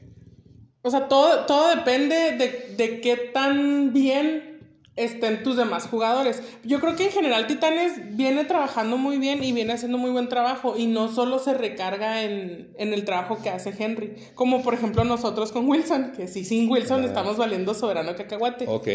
[0.80, 4.55] O sea, todo, todo depende de, de qué tan bien
[4.96, 6.42] estén tus demás jugadores.
[6.64, 10.28] Yo creo que en general Titanes viene trabajando muy bien y viene haciendo muy buen
[10.28, 14.74] trabajo y no solo se recarga en, en el trabajo que hace Henry, como por
[14.74, 17.06] ejemplo nosotros con Wilson, que si sin Wilson Ah.
[17.06, 18.64] estamos valiendo soberano cacahuate.
[18.68, 18.88] Ok.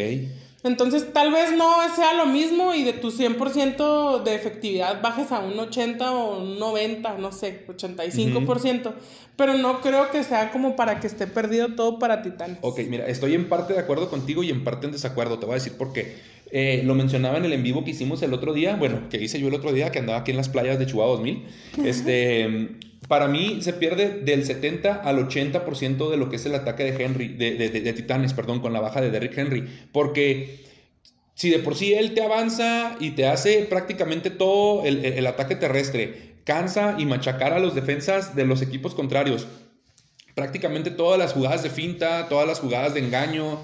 [0.63, 5.39] Entonces, tal vez no sea lo mismo y de tu 100% de efectividad bajes a
[5.39, 8.93] un 80 o un 90, no sé, 85%.
[9.35, 12.59] Pero no creo que sea como para que esté perdido todo para Titanes.
[12.61, 15.39] Ok, mira, estoy en parte de acuerdo contigo y en parte en desacuerdo.
[15.39, 16.17] Te voy a decir por qué.
[16.51, 19.39] Eh, lo mencionaba en el en vivo que hicimos el otro día, bueno, que hice
[19.39, 21.45] yo el otro día, que andaba aquí en las playas de Chihuahua 2000.
[21.85, 26.83] Este, para mí se pierde del 70 al 80% de lo que es el ataque
[26.83, 29.67] de Henry, de, de, Titanes, perdón, con la baja de Derrick Henry.
[29.91, 30.63] Porque
[31.33, 35.55] si de por sí él te avanza y te hace prácticamente todo el, el ataque
[35.55, 39.47] terrestre, cansa y machacar a los defensas de los equipos contrarios.
[40.35, 43.59] Prácticamente todas las jugadas de finta, todas las jugadas de engaño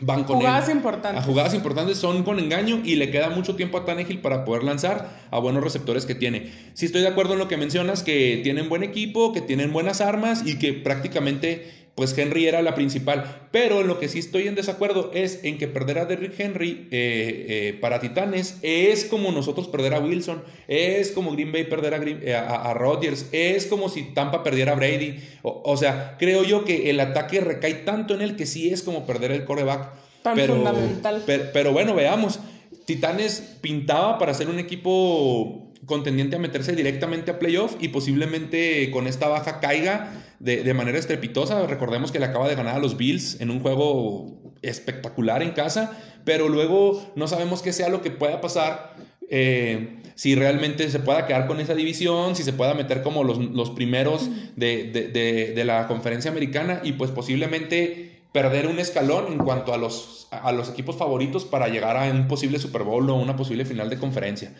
[0.00, 1.16] van con jugadas importantes.
[1.16, 4.64] Las jugadas importantes son con engaño y le queda mucho tiempo a Tannehill para poder
[4.64, 6.50] lanzar a buenos receptores que tiene.
[6.74, 10.00] Sí estoy de acuerdo en lo que mencionas, que tienen buen equipo, que tienen buenas
[10.00, 13.42] armas y que prácticamente pues Henry era la principal.
[13.52, 16.88] Pero en lo que sí estoy en desacuerdo es en que perder a Derrick Henry
[16.90, 21.92] eh, eh, para Titanes es como nosotros perder a Wilson, es como Green Bay perder
[21.92, 25.20] a, eh, a, Rodgers, es como si Tampa perdiera a Brady.
[25.42, 29.04] O, sea, creo yo que el ataque recae tanto en él que sí es como
[29.04, 29.90] perder el coreback.
[30.22, 31.22] Tan pero, fundamental.
[31.26, 32.40] pero bueno, veamos.
[32.86, 39.06] Titanes pintaba para ser un equipo contendiente a meterse directamente a playoff y posiblemente con
[39.06, 41.66] esta baja caiga de, manera estrepitosa.
[41.66, 45.98] Recordemos que le acaba de ganar a los Bills en un juego espectacular en casa,
[46.24, 48.96] pero luego no sabemos qué sea lo que pueda pasar.
[49.30, 53.70] Eh, si realmente se pueda quedar con esa división, si se pueda meter como los,
[53.70, 59.78] primeros de, de, la conferencia americana y pues posiblemente perder un escalón en cuanto a
[59.78, 63.64] los, a los equipos favoritos para llegar a un posible Super Bowl o una posible
[63.64, 64.52] final de conferencia.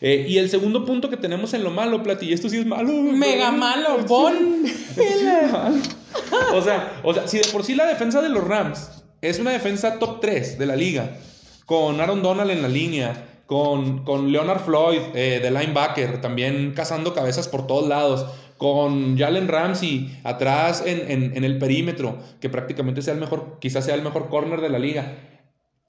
[0.00, 2.66] Eh, y el segundo punto que tenemos en lo malo, Plati, y esto sí es
[2.66, 2.92] malo.
[2.92, 4.34] Mega malo, Bon.
[6.54, 9.50] o, sea, o sea, si de por sí la defensa de los Rams es una
[9.50, 11.16] defensa top 3 de la liga,
[11.66, 17.14] con Aaron Donald en la línea, con, con Leonard Floyd eh, de linebacker, también cazando
[17.14, 18.26] cabezas por todos lados,
[18.58, 23.84] con Jalen Ramsey atrás en, en, en, el perímetro, que prácticamente sea el mejor, quizás
[23.84, 25.16] sea el mejor corner de la liga.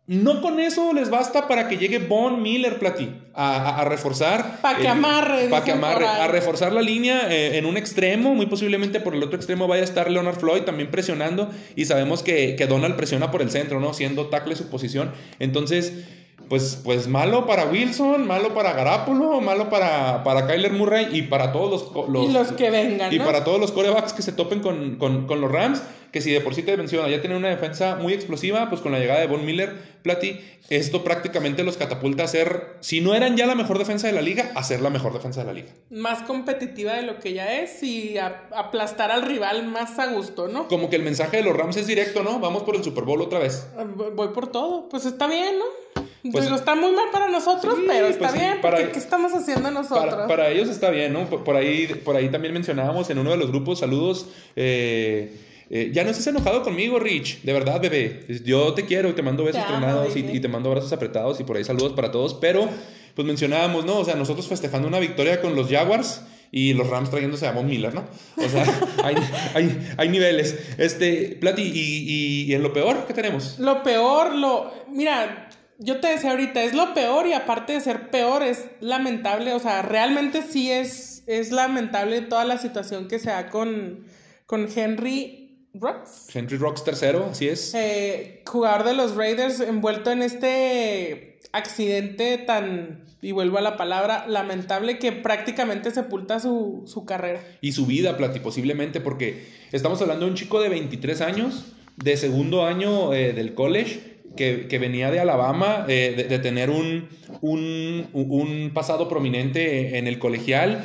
[0.08, 4.62] No con eso les basta para que llegue Von Miller Platí a, reforzar.
[4.62, 5.48] Para que amarre.
[5.48, 6.06] Para que amarre.
[6.06, 8.36] A reforzar la línea eh, en un extremo.
[8.36, 11.50] Muy posiblemente por el otro extremo vaya a estar Leonard Floyd también presionando.
[11.76, 13.96] Y sabemos que, que Donald presiona por el centro, ¿no?
[13.96, 15.12] Siendo tackle su posición.
[15.40, 16.06] Entonces
[16.50, 21.52] pues, pues malo para Wilson, malo para Garapolo, malo para, para Kyler Murray y para
[21.52, 23.12] todos los, los, que vengan.
[23.14, 25.82] Y para todos los corebacks que se topen con, con, los Rams,
[26.12, 28.92] que si de por sí te menciona, ya tienen una defensa muy explosiva, pues con
[28.92, 33.38] la llegada de Von Miller, Plati, esto prácticamente los catapulta a ser, si no eran
[33.38, 35.70] ya la mejor defensa de la liga, a ser la mejor defensa de la liga.
[35.90, 40.68] Más competitiva de lo que ya es y aplastar al rival más a gusto, ¿no?
[40.68, 42.40] Como que el mensaje de los Rams es directo, ¿no?
[42.40, 43.68] Vamos por el Super Bowl otra vez.
[43.78, 46.05] Ah, voy por todo, pues está bien, ¿no?
[46.32, 50.28] Pues, está muy mal para nosotros, pero está pues bien, porque ¿qué estamos haciendo nosotros?
[50.28, 51.26] Para, ellos está bien, ¿no?
[51.26, 55.36] Por, ahí, por ahí también mencionábamos en uno de los grupos, saludos, eh,
[55.70, 58.26] eh, ya no estés enojado conmigo, Rich, de verdad, bebé.
[58.44, 61.58] Yo te quiero y te mando besos tronados y, te mando abrazos apretados y por
[61.58, 62.70] ahí saludos para todos, pero
[63.16, 64.00] pues mencionábamos, ¿no?
[64.00, 67.66] O sea, nosotros festejando una victoria con los Jaguars y los Rams trayéndose a Von
[67.68, 68.04] Miller, ¿no?
[68.38, 68.66] O sea,
[69.04, 69.16] hay,
[69.54, 70.58] hay, hay, niveles.
[70.78, 73.58] Este, Plati, y, y, en lo peor, ¿qué tenemos?
[73.60, 74.72] Lo peor, lo.
[74.90, 79.54] Mira, yo te decía ahorita, es lo peor y aparte de ser peor, es lamentable,
[79.54, 84.06] o sea, realmente sí es, es lamentable toda la situación que se da con,
[84.46, 86.28] con Henry Rocks.
[86.34, 87.74] Henry Rocks tercero, así es.
[87.76, 94.26] Eh, jugador de los Raiders envuelto en este accidente tan, y vuelvo a la palabra,
[94.28, 97.42] lamentable que prácticamente sepulta su, su carrera.
[97.60, 101.66] Y su vida, Plati, posiblemente, porque estamos hablando de un chico de 23 años,
[101.98, 107.08] de segundo año eh, del college que, venía de Alabama, eh, de, tener un,
[107.42, 110.84] un, pasado prominente en el colegial.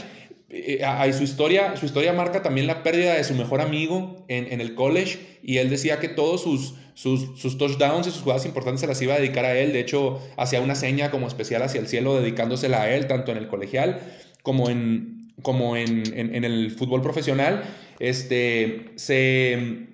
[0.49, 0.83] Eh,
[1.13, 5.21] su, historia, su historia marca también la pérdida de su mejor amigo en, el college
[5.45, 9.15] y él decía que todos sus, sus, touchdowns y sus jugadas importantes se las iba
[9.15, 9.73] a dedicar a él.
[9.73, 13.39] De hecho, hacía una seña como especial hacia el cielo dedicándosela a él, tanto en
[13.39, 14.01] el colegial
[14.43, 17.63] como en, como en, en el fútbol profesional.
[18.01, 19.90] Este, se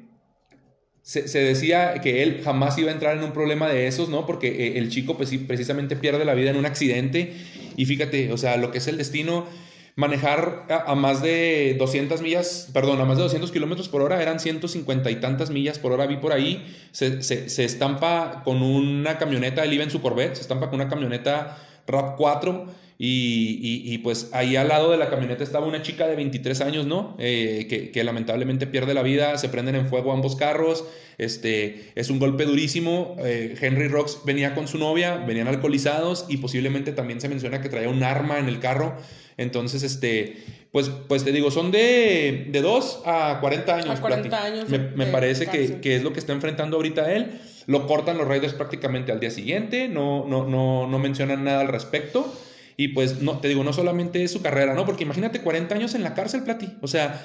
[1.07, 4.27] se, decía que él jamás iba a entrar en un problema de esos, ¿no?
[4.27, 7.33] Porque eh, el chico pues, precisamente pierde la vida en un accidente
[7.77, 9.47] y fíjate, o sea, lo que es el destino,
[9.95, 14.41] manejar a, más de 200 millas, perdón, a más de 200 kilómetros por hora, eran
[14.41, 19.63] 150 y tantas millas por hora, vi por ahí, se, se, estampa con una camioneta,
[19.63, 22.67] él iba en su Corvette, se estampa con una camioneta Rap 4.
[22.99, 27.15] Y, pues ahí al lado de la camioneta estaba una chica de 23 años, ¿no?
[27.19, 30.85] Eh, que, lamentablemente pierde la vida, se prenden en fuego ambos carros,
[31.19, 33.17] este, es un golpe durísimo.
[33.19, 37.69] Eh, Henry Rocks venía con su novia, venían alcoholizados y posiblemente también se menciona que
[37.69, 38.97] traía un arma en el carro.
[39.37, 40.39] Entonces, este,
[40.73, 43.99] pues, pues te digo, son de, de 2 a 40 años.
[43.99, 44.69] A 40 años.
[44.71, 47.39] Me, parece que, que, es lo que está enfrentando ahorita él.
[47.67, 51.69] Lo cortan los Raiders prácticamente al día siguiente, no, no, no, no mencionan nada al
[51.69, 52.33] respecto.
[52.77, 54.85] Y pues, no, te digo, no solamente es su carrera, ¿no?
[54.85, 56.77] Porque imagínate 40 años en la cárcel, Plati.
[56.83, 57.25] O sea,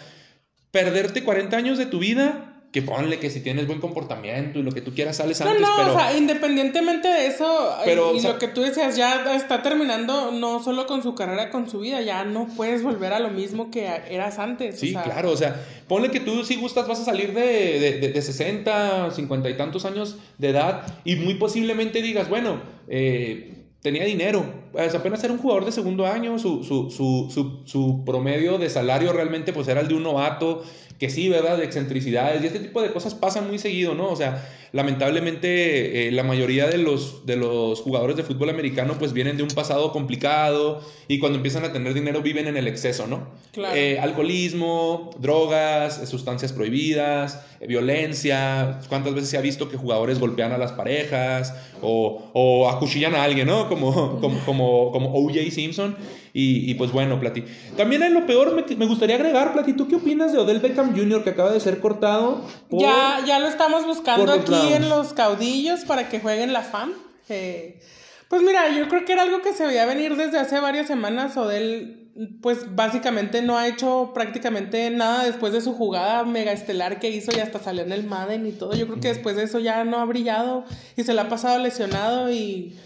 [0.71, 4.71] perderte 40 años de tu vida que ponle que si tienes buen comportamiento y lo
[4.71, 8.39] que tú quieras sales antes, no, no, o sea, independientemente de eso, pero, y, lo
[8.39, 12.23] que tú decías, ya está terminando no solo con su carrera, con su vida, ya
[12.23, 14.79] no puedes volver a lo mismo que eras antes.
[14.79, 18.21] Sí, claro, o sea, ponle que tú si gustas vas a salir de, de, de,
[18.21, 24.45] 60, 50 y tantos años de edad y muy posiblemente digas, bueno, eh, tenía dinero.
[24.71, 29.11] Pues apenas era un jugador de segundo año, su, su, su, su, promedio de salario
[29.11, 30.63] realmente pues era el de un novato,
[31.01, 31.57] que sí, ¿verdad?
[31.57, 34.07] De excentricidades y este tipo de cosas pasan muy seguido, ¿no?
[34.09, 39.11] O sea, lamentablemente eh, la mayoría de los, de los jugadores de fútbol americano pues
[39.11, 43.07] vienen de un pasado complicado y cuando empiezan a tener dinero viven en el exceso,
[43.07, 43.29] ¿no?
[43.51, 43.75] Claro.
[43.75, 48.79] Eh, alcoholismo, drogas, sustancias prohibidas, eh, violencia.
[48.87, 53.23] ¿Cuántas veces se ha visto que jugadores golpean a las parejas o, o acuchillan a
[53.23, 53.67] alguien, ¿no?
[53.69, 55.49] Como, como, como, como O.J.
[55.49, 55.95] Simpson.
[56.33, 57.43] Y, pues bueno, Plati.
[57.75, 61.23] También en lo peor me, gustaría agregar, Plati, ¿tú qué opinas de Odell Beckham Jr.
[61.23, 62.41] que acaba de ser cortado?
[62.69, 66.93] ya, ya lo estamos buscando aquí en los caudillos para que jueguen la FAM.
[67.27, 71.37] pues mira, yo creo que era algo que se veía venir desde hace varias semanas.
[71.37, 72.01] Odell
[72.41, 77.31] pues básicamente no ha hecho prácticamente nada después de su jugada mega estelar que hizo
[77.35, 78.73] y hasta salió en el Madden y todo.
[78.73, 80.65] Yo creo que después de eso ya no ha brillado
[80.97, 82.77] y se le ha pasado lesionado y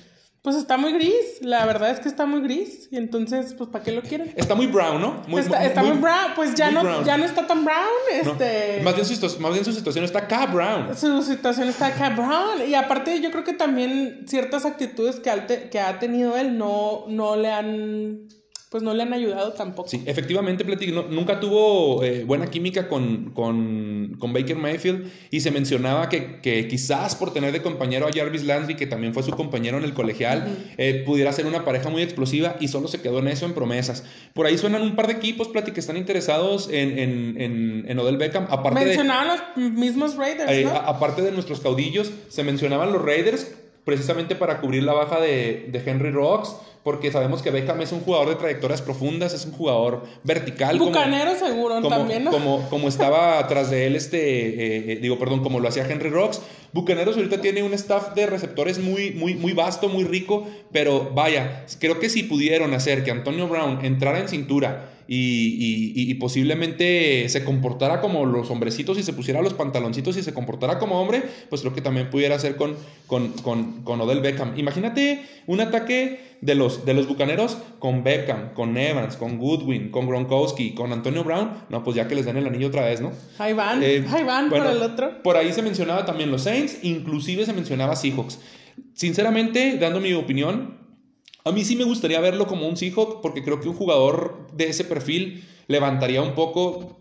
[0.45, 3.83] pues está muy gris, la verdad es que está muy gris y entonces, pues ¿para
[3.83, 4.31] qué lo quieren?
[4.35, 5.23] Está muy brown, ¿no?
[5.39, 8.79] está, muy, brown, pues ya no, ya no está tan brown, este...
[8.83, 10.95] Más, bien su, más bien su situación está acá brown.
[10.95, 15.79] Su situación está acá brown y aparte yo creo que también ciertas actitudes que, que
[15.79, 18.27] ha tenido él no, no le han
[18.75, 19.87] pues no le han ayudado tampoco.
[19.87, 25.49] Sí, efectivamente, Pleti nunca tuvo eh, buena química con, con, con, Baker Mayfield y se
[25.49, 29.31] mencionaba que, que, quizás por tener de compañero a Jarvis Landry, que también fue su
[29.31, 33.19] compañero en el colegial, eh, pudiera ser una pareja muy explosiva y solo se quedó
[33.19, 34.03] en eso, en promesas.
[34.33, 38.17] Por ahí suenan un par de equipos, Pleti, que están interesados en, en, en, Odell
[38.17, 38.45] Beckham.
[38.49, 44.35] Aparte mencionaban los mismos Raiders, eh, aparte de nuestros caudillos, se mencionaban los Raiders precisamente
[44.35, 46.55] para cubrir la baja de, de Henry Rocks
[46.85, 50.77] porque sabemos que Beckham es un jugador de trayectorias profundas, es un jugador vertical.
[50.77, 52.29] Bucanero seguro también, ¿no?
[52.29, 56.09] Como, como estaba atrás de él, este, eh, eh, digo, perdón, como lo hacía Henry
[56.09, 56.43] Rocks.
[56.73, 61.65] Bucaneros ahorita tiene un staff de receptores muy, muy, muy vasto, muy rico, pero vaya,
[61.79, 68.01] creo que si pudieron hacer que Antonio Brown entrara en cintura y, posiblemente se comportara
[68.01, 71.73] como los hombrecitos y se pusiera los pantaloncitos y se comportara como hombre, pues creo
[71.73, 74.57] que también pudiera hacer con, con, con, con Odell Beckham.
[74.57, 80.07] Imagínate un ataque de los, de los Bucaneros con Beckham, con Evans, con Goodwin, con
[80.07, 83.11] Gronkowski, con Antonio Brown, no, pues ya que les den el anillo otra vez, ¿no?
[83.37, 85.23] Ahí van, eh, ahí van por el otro.
[85.23, 88.39] Por ahí se mencionaba también los Saints, inclusive se mencionaba Seahawks.
[88.93, 90.84] Sinceramente, dando mi opinión,
[91.45, 94.67] a mí sí me gustaría verlo como un Seahawk porque creo que un jugador de
[94.67, 96.97] ese perfil levantaría un poco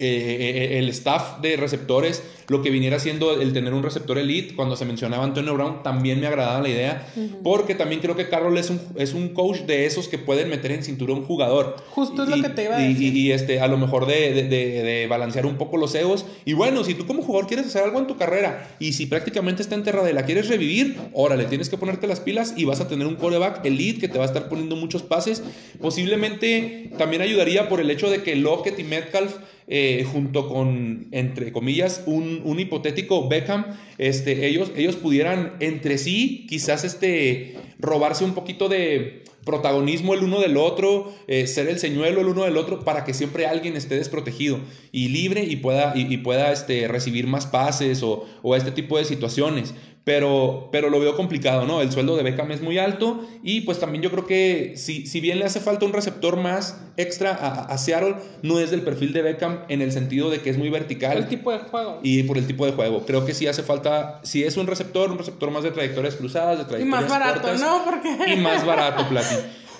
[0.00, 4.54] eh, eh, el staff de receptores, lo que viniera siendo el tener un receptor elite,
[4.54, 8.56] cuando se mencionaba Antonio Brown, también me agradaba la idea, porque también creo que Carroll
[8.58, 11.74] es un, es un coach de esos que pueden meter en cintura un jugador.
[11.90, 13.16] Justo es lo que te iba a decir.
[13.16, 16.26] Y, este, a lo mejor de, de, de, balancear un poco los egos.
[16.44, 19.62] Y bueno, si tú como jugador quieres hacer algo en tu carrera y si prácticamente
[19.62, 22.86] está enterrada y la quieres revivir, órale, tienes que ponerte las pilas y vas a
[22.86, 25.42] tener un coreback elite que te va a estar poniendo muchos pases.
[25.80, 29.34] Posiblemente también ayudaría por el hecho de que Lockett y Metcalf
[29.68, 33.66] eh, junto con, entre comillas, un, un, hipotético Beckham,
[33.98, 40.40] este, ellos, ellos pudieran entre sí quizás este, robarse un poquito de protagonismo el uno
[40.40, 43.96] del otro, eh, ser el señuelo el uno del otro, para que siempre alguien esté
[43.96, 44.60] desprotegido
[44.92, 49.06] y libre y pueda, y, pueda este, recibir más pases o, o este tipo de
[49.06, 49.74] situaciones
[50.08, 51.82] pero, pero lo veo complicado, ¿no?
[51.82, 55.20] El sueldo de Beckham es muy alto y pues también yo creo que si, si
[55.20, 59.20] bien le hace falta un receptor más extra a, Seattle, no es del perfil de
[59.20, 61.18] Beckham en el sentido de que es muy vertical.
[61.18, 62.00] El tipo de juego.
[62.02, 63.04] Y por el tipo de juego.
[63.04, 66.56] Creo que sí hace falta, si es un receptor, un receptor más de trayectorias cruzadas,
[66.56, 67.84] de trayectorias Y más barato, ¿no?
[67.90, 68.32] Porque...
[68.32, 69.06] Y más barato.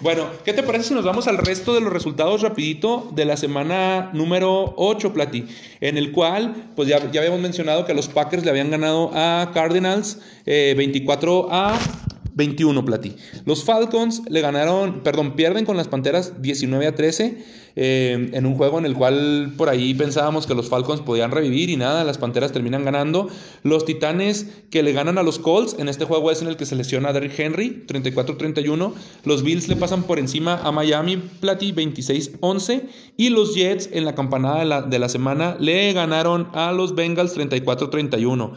[0.00, 3.36] Bueno, ¿qué te parece si nos vamos al resto de los resultados rapidito de la
[3.36, 5.46] semana número 8, Plati?
[5.80, 9.50] En el cual, pues ya, ya habíamos mencionado que los Packers le habían ganado a
[9.52, 11.78] Cardinals 24 eh, a
[12.38, 13.16] 21, Platí.
[13.44, 18.54] Los Falcons le ganaron, perdón, pierden con las Panteras 19 a 13 eh, en un
[18.54, 22.16] juego en el cual por ahí pensábamos que los Falcons podían revivir y nada, las
[22.16, 23.28] Panteras terminan ganando.
[23.64, 26.64] Los Titanes que le ganan a los Colts, en este juego es en el que
[26.64, 28.92] se lesiona a Derrick Henry, 34-31.
[29.24, 32.82] Los Bills le pasan por encima a Miami, Platí 26-11.
[33.16, 36.94] Y los Jets en la campanada de la, de la semana le ganaron a los
[36.94, 38.52] Bengals 34-31.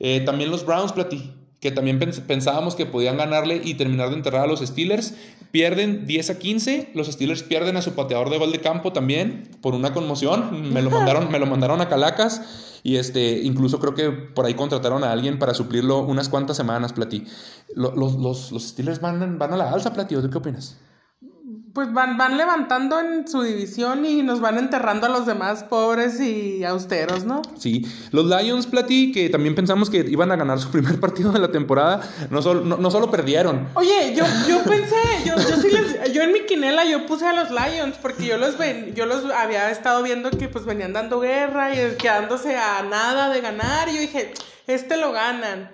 [0.00, 4.44] Eh, también los Browns, Platí, que también pensábamos que podían ganarle y terminar de enterrar
[4.44, 5.14] a los Steelers.
[5.50, 6.90] Pierden 10 a 15.
[6.94, 10.72] Los Steelers pierden a su pateador de gol de campo también por una conmoción.
[10.72, 12.80] Me lo mandaron, me lo mandaron a Calacas.
[12.84, 16.92] Y este, incluso creo que por ahí contrataron a alguien para suplirlo unas cuantas semanas,
[16.92, 17.26] Platí.
[17.74, 20.14] Los, los, los Steelers van, van a la alza, Platí.
[20.14, 20.76] ¿Tú qué opinas?
[21.78, 26.20] Pues van, van levantando en su división y nos van enterrando a los demás pobres
[26.20, 27.40] y austeros, ¿no?
[27.56, 31.38] Sí, los Lions, Platí, que también pensamos que iban a ganar su primer partido de
[31.38, 32.00] la temporada,
[32.30, 33.68] no solo, no, solo perdieron.
[33.74, 37.32] Oye, yo, yo pensé, yo, yo, sí les, yo en mi quinela yo puse a
[37.32, 41.20] los Lions porque yo los, ven, yo los había estado viendo que pues venían dando
[41.20, 44.34] guerra y quedándose a nada de ganar y yo dije,
[44.66, 45.70] este lo ganan.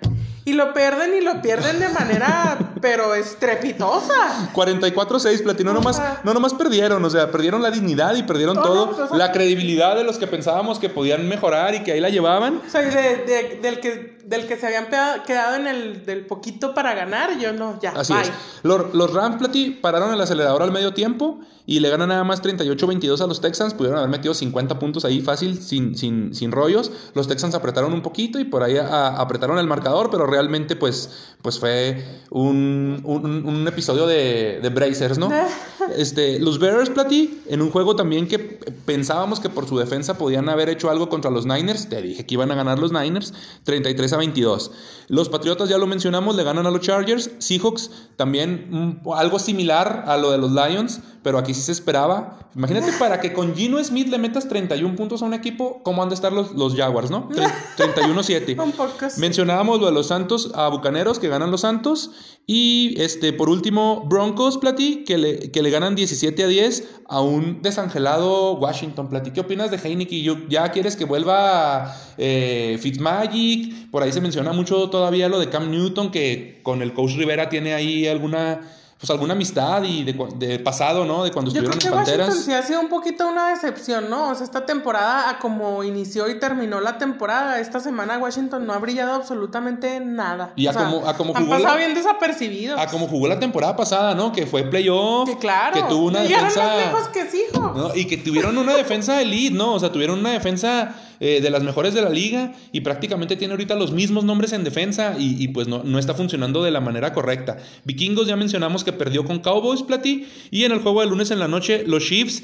[0.47, 4.53] Y lo pierden y lo pierden de manera, pero estrepitosa.
[4.53, 5.73] 44-6, Platino.
[5.73, 8.95] No nomás, no nomás perdieron, o sea, perdieron la dignidad y perdieron todo.
[8.95, 12.61] Pues, la credibilidad de los que pensábamos que podían mejorar y que ahí la llevaban.
[12.65, 14.85] O sea, del, que, del que se habían
[15.25, 17.93] quedado en el del poquito para ganar, yo no, ya.
[17.95, 18.31] Así es.
[18.61, 22.43] Los, los Rams, Plati, pararon el acelerador al medio tiempo y le ganan nada más
[22.43, 23.73] 38-22 a los Texans.
[23.73, 26.91] Pudieron haber metido 50 puntos ahí fácil, sin, sin, sin rollos.
[27.13, 31.09] Los Texans apretaron un poquito y por ahí apretaron el marcador, pero realmente pues,
[31.41, 35.31] pues fue un, un, episodio de, de Brazers, ¿no?
[35.97, 40.49] este, los Bears, Platí, en un juego también que pensábamos que por su defensa podían
[40.49, 41.87] haber hecho algo contra los Niners.
[41.87, 43.33] Te dije que iban a ganar los Niners,
[43.63, 44.71] 33 a 22.
[45.07, 47.31] Los Patriotas, ya lo mencionamos, le ganan a los Chargers.
[47.37, 52.39] Seahawks, también algo similar a lo de los Lions, pero aquí sí se esperaba.
[52.55, 56.09] Imagínate para que con Gino Smith le metas 31 puntos a un equipo, ¿cómo han
[56.09, 57.29] de estar los, los Jaguars, no?
[57.29, 59.17] 31-7.
[59.17, 62.11] Mencionábamos lo de los Santos a Bucaneros, que ganan los Santos.
[62.47, 67.21] Y este, por último, Broncos, Platí, que le, que le ganan 17 a 10 a
[67.21, 69.31] un desangelado Washington, Platí.
[69.31, 70.47] ¿Qué opinas de Heineken?
[70.49, 73.89] ¿Ya quieres que vuelva eh, Fitzmagic?
[73.89, 77.49] Por ahí se menciona mucho todavía lo de Cam Newton, que con el coach Rivera
[77.49, 78.61] tiene ahí alguna
[78.97, 81.25] pues alguna amistad y de, pasado, ¿no?
[81.25, 82.29] De cuando estuvieron en Panteras.
[82.29, 84.29] Washington sí ha sido un poquito una decepción, ¿no?
[84.29, 88.71] O sea, esta temporada, a como inició y terminó la temporada, esta semana Washington no
[88.71, 90.53] ha brillado absolutamente nada.
[90.55, 92.79] Y a, como, a como han pasado bien desapercibidos.
[92.79, 94.31] A como jugó la temporada pasada, ¿no?
[94.31, 95.29] Que fue playoff.
[95.29, 95.73] Que claro.
[95.73, 96.63] Que tuvo una defensa.
[96.63, 97.73] Más lejos que hijo.
[97.75, 97.95] ¿no?
[97.95, 99.73] Y que tuvieron una defensa elite, ¿no?
[99.73, 103.53] O sea, tuvieron una defensa eh, de las mejores de la liga y prácticamente tiene
[103.53, 107.13] ahorita los mismos nombres en defensa y, pues no, no, está funcionando de la manera
[107.13, 107.57] correcta.
[107.83, 111.39] Vikingos ya mencionamos que perdió con Cowboys Platí y en el juego de lunes en
[111.39, 112.43] la noche los Chiefs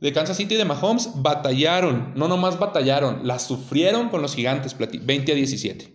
[0.00, 4.98] de Kansas City de Mahomes batallaron, no nomás batallaron, las sufrieron con los gigantes Platí,
[4.98, 5.94] 20 a 17.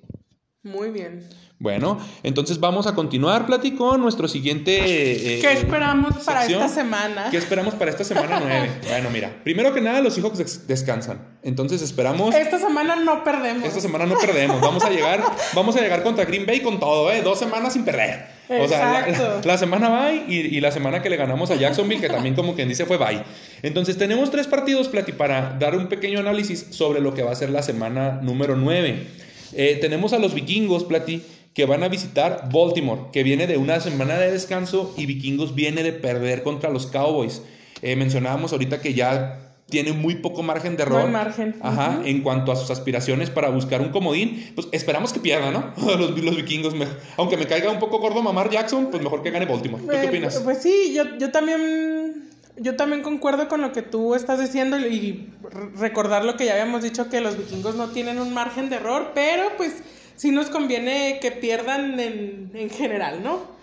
[0.64, 1.28] Muy bien.
[1.58, 4.78] Bueno, entonces vamos a continuar, Plati, con nuestro siguiente.
[4.78, 7.30] Eh, ¿Qué esperamos para esta semana?
[7.32, 8.70] ¿Qué esperamos para esta semana 9?
[8.90, 10.38] bueno, mira, primero que nada, los hijos
[10.68, 11.20] descansan.
[11.44, 12.36] Entonces esperamos.
[12.36, 13.64] Esta semana no perdemos.
[13.64, 14.60] Esta semana no perdemos.
[14.60, 15.24] Vamos a llegar,
[15.56, 17.22] vamos a llegar contra Green Bay con todo, ¿eh?
[17.22, 18.36] Dos semanas sin perder.
[18.50, 19.08] O sea,
[19.44, 22.68] la, semana bye y, la semana que le ganamos a Jacksonville, que también, como quien
[22.68, 23.24] dice, fue bye.
[23.64, 27.36] Entonces, tenemos tres partidos, Plati, para dar un pequeño análisis sobre lo que va a
[27.36, 29.08] ser la semana número 9.
[29.54, 31.24] Eh, tenemos a los vikingos, Plati
[31.56, 35.84] que van a visitar Baltimore, que viene de una semana de descanso y Vikingos viene
[35.84, 37.42] de perder contra los Cowboys.
[37.82, 39.40] Eh, mencionábamos ahorita que ya
[39.70, 41.10] tiene muy poco margen de error.
[41.10, 41.56] margen.
[41.62, 44.52] Ajá, en cuanto a sus aspiraciones para buscar un comodín.
[44.54, 45.74] Pues esperamos que pierda, ¿no?
[45.98, 46.76] los, los, vikingos.
[47.16, 49.82] aunque me caiga un poco gordo mamar Jackson, pues mejor que gane Baltimore.
[49.82, 50.38] ¿Tú qué eh, opinas?
[50.40, 52.26] Pues sí, yo, yo también.
[52.58, 55.30] Yo también concuerdo con lo que tú estás diciendo y
[55.76, 59.12] recordar lo que ya habíamos dicho que los vikingos no tienen un margen de error,
[59.14, 59.84] pero pues
[60.16, 63.56] sí nos conviene que pierdan en, en general, ¿no?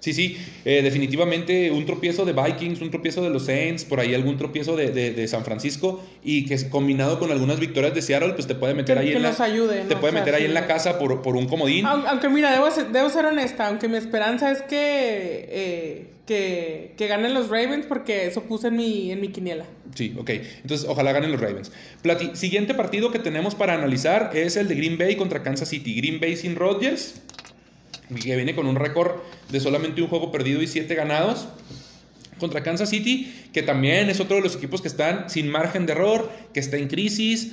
[0.00, 4.14] Sí, sí, eh, definitivamente un tropiezo de Vikings, un tropiezo de los Saints, por ahí
[4.14, 8.46] algún tropiezo de, de, San Francisco y que combinado con algunas victorias de Seattle, pues
[8.46, 11.36] te puede meter ahí en la, te puede meter ahí en la casa por, por
[11.36, 11.84] un comodín.
[11.84, 16.06] Aunque mira, debo ser, debo ser honesta, aunque mi esperanza es que, eh,
[16.96, 19.64] que, ganen los Ravens porque eso puse en mi, en mi quiniela.
[19.94, 20.30] Sí, ok.
[20.62, 21.72] Entonces, ojalá ganen los Ravens.
[22.34, 25.94] Siguiente partido que tenemos para analizar es el de Green Bay contra Kansas City.
[25.94, 27.20] Green Bay sin Rodgers
[28.14, 29.20] que viene con un récord
[29.50, 31.48] de solamente un juego perdido y siete ganados.
[32.38, 35.92] Contra Kansas City, que también es otro de los equipos que están sin margen de
[35.92, 37.52] error, que está en crisis.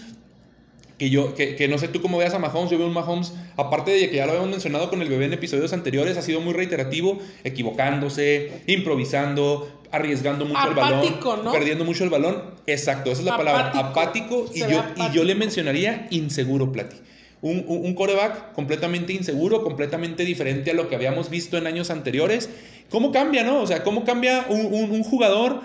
[0.97, 3.33] Que yo, que, que, no sé tú cómo veas a Mahomes, yo veo un Mahomes,
[3.55, 6.41] aparte de que ya lo habíamos mencionado con el bebé en episodios anteriores, ha sido
[6.41, 10.75] muy reiterativo, equivocándose, improvisando, arriesgando mucho Apático,
[11.15, 11.51] el balón, ¿no?
[11.51, 12.41] perdiendo mucho el balón.
[12.65, 14.45] Exacto, esa es la palabra, Apático.
[14.53, 15.07] y yo, apático.
[15.11, 16.95] y yo le mencionaría inseguro, Plati.
[17.41, 21.91] Un, un, un coreback completamente inseguro, completamente diferente a lo que habíamos visto en años
[21.91, 22.49] anteriores.
[22.89, 23.61] ¿Cómo cambia, no?
[23.61, 25.61] O sea, ¿cómo cambia un- un jugador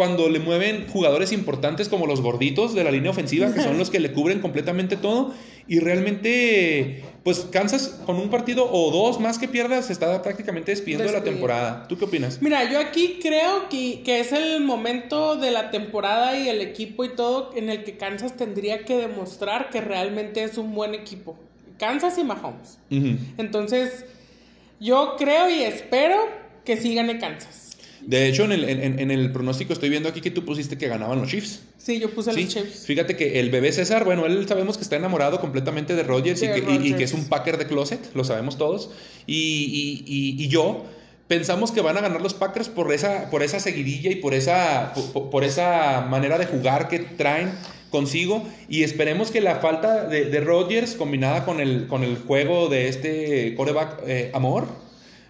[0.00, 3.90] cuando le mueven jugadores importantes como los gorditos de la línea ofensiva, que son los
[3.90, 5.34] que le cubren completamente todo?
[5.68, 10.70] Y realmente, pues Kansas con un partido o dos más que pierdas, se está prácticamente
[10.70, 11.86] despidiendo de la temporada.
[11.86, 12.40] ¿Tú qué opinas?
[12.40, 17.04] Mira, yo aquí creo que, que es el momento de la temporada y el equipo
[17.04, 21.36] y todo en el que Kansas tendría que demostrar que realmente es un buen equipo.
[21.78, 22.78] Kansas y Mahomes.
[23.36, 24.06] Entonces,
[24.80, 26.16] yo creo y espero
[26.64, 27.69] que sí gane Kansas.
[28.10, 30.88] De hecho, en el, en- en el pronóstico estoy viendo aquí que tú pusiste que
[30.88, 31.60] ganaban los Chiefs.
[31.78, 32.84] Sí, yo puse Sí, los Chiefs.
[32.86, 36.46] fíjate que el bebé César, bueno, él sabemos que está enamorado completamente de Rodgers, y,
[36.48, 36.96] que, y- y Rodgers.
[36.96, 38.90] que es un Packer de closet, lo sabemos todos.
[39.28, 40.84] Y, y- y- y yo
[41.28, 44.92] pensamos que van a ganar los Packers por esa, por esa seguidilla y por esa,
[45.12, 47.52] por, por esa manera de jugar que traen
[47.90, 48.42] consigo.
[48.68, 52.88] Y esperemos que la falta de, de Rodgers combinada con el, con el juego de
[52.88, 54.66] este coreback eh, Amor.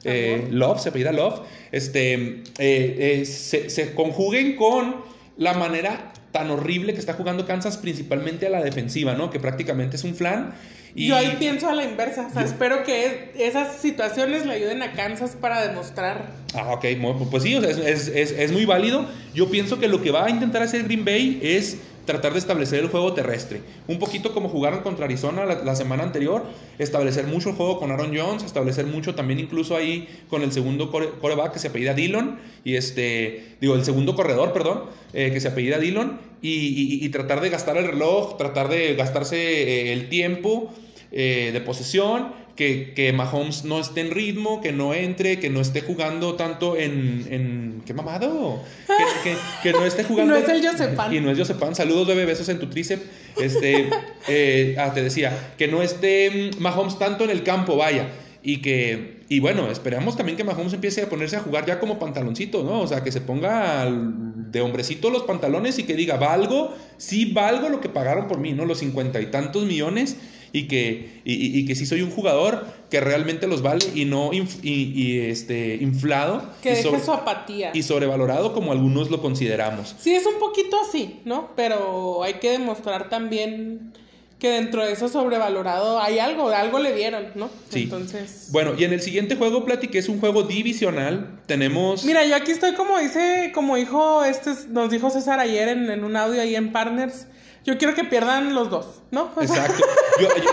[0.04, 0.46] Eh.
[0.50, 1.40] Love, se apellida Love,
[1.72, 4.96] este, eh, eh, se, se conjuguen con
[5.36, 9.30] la manera tan horrible que está jugando Kansas, principalmente a la defensiva, ¿no?
[9.30, 10.54] Que prácticamente es un flan.
[10.94, 12.26] Y Yo ahí pienso a la inversa.
[12.28, 16.30] O sea, Yo- espero que esas situaciones le ayuden a Kansas para demostrar.
[16.54, 16.84] Ah, ok,
[17.30, 19.06] pues sí, o sea, es, es- es- es muy válido.
[19.34, 21.78] Yo pienso que lo que va a intentar hacer Green Bay es
[22.10, 23.60] tratar de establecer el juego terrestre.
[23.86, 26.42] Un poquito como jugaron contra Arizona la, semana anterior,
[26.78, 30.90] establecer mucho el juego con Aaron Jones, establecer mucho también incluso ahí con el segundo
[30.90, 35.40] core- coreback que se apellida Dillon, y este, digo, el segundo corredor, perdón, eh, que
[35.40, 39.92] se apellida Dillon, y, y- y tratar de gastar el reloj, tratar de gastarse eh,
[39.92, 40.74] el tiempo
[41.12, 45.60] eh, de posesión, que, que Mahomes no esté en ritmo, que no entre, que no
[45.60, 47.26] esté jugando tanto en...
[47.30, 48.62] en ¡Qué mamado!
[48.86, 50.34] Que, que- que no esté jugando...
[50.38, 51.14] no es el Josepan.
[51.14, 51.74] Y no es Josepan.
[51.74, 53.02] Saludos, bebé, besos en tu tríceps.
[53.40, 53.88] Este,
[54.28, 58.08] eh, ah, te decía, que no esté mm, Mahomes tanto en el campo, vaya.
[58.42, 61.98] Y que, y bueno, esperamos también que Mahomes empiece a ponerse a jugar ya como
[61.98, 62.80] pantaloncito, ¿no?
[62.80, 67.68] O sea, que se ponga de hombrecito los pantalones y que diga, valgo, sí valgo
[67.68, 68.64] lo que pagaron por mí, ¿no?
[68.64, 70.16] Los cincuenta y tantos millones
[70.52, 74.30] y que, y, y- que sí soy un jugador que realmente los vale y no
[74.32, 77.70] inf- y, y, este, inflado Que y, deje sobre- su apatía.
[77.72, 79.94] y sobrevalorado como algunos lo consideramos.
[80.00, 81.50] Sí, es un poquito así, ¿no?
[81.56, 83.92] Pero hay que demostrar también
[84.40, 87.50] que dentro de eso sobrevalorado hay algo, algo le dieron, ¿no?
[87.68, 87.82] Sí.
[87.82, 88.48] Entonces.
[88.50, 92.04] Bueno, y en el siguiente juego, Plati, que es un juego divisional, tenemos...
[92.06, 96.04] Mira, yo aquí estoy como dice, como dijo, este, nos dijo César ayer en, en
[96.04, 97.26] un audio ahí en Partners.
[97.64, 99.30] Yo quiero que pierdan los dos, ¿no?
[99.40, 99.84] Exacto.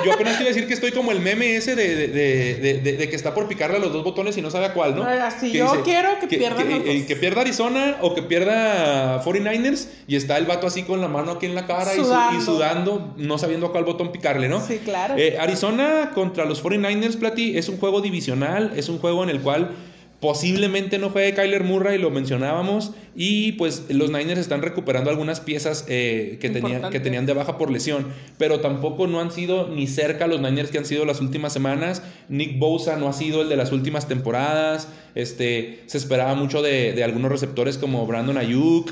[0.05, 3.15] Yo, apenas a decir que estoy como el meme ese de, de- de- de- que
[3.15, 5.03] está por picarle a los dos botones y no sabe a cuál, ¿no?
[5.03, 7.05] Así, Que yo quiero que pierdan los eh, dos.
[7.07, 11.31] que pierda Arizona o que pierda 49ers y está el vato así con la mano
[11.33, 12.37] aquí en la cara y su- Sudando.
[12.37, 14.65] Y, sudando, no sabiendo a cuál botón picarle, ¿no?
[14.65, 15.15] Sí, claro.
[15.17, 19.41] Eh, Arizona contra los 49ers, Plati, es un juego divisional, es un juego en el
[19.41, 19.71] cual
[20.19, 25.85] posiblemente no juegue Kyler Murray, lo mencionábamos, y pues los Niners están recuperando algunas piezas
[25.87, 28.07] eh, que, tenían, que tenían de baja por lesión,
[28.37, 32.01] pero tampoco no han sido ni cerca los Niners que han sido las últimas semanas.
[32.29, 36.93] Nick Bosa no ha sido el de las últimas temporadas, este, se esperaba mucho de,
[36.93, 38.91] de algunos receptores como Brandon Ayuk,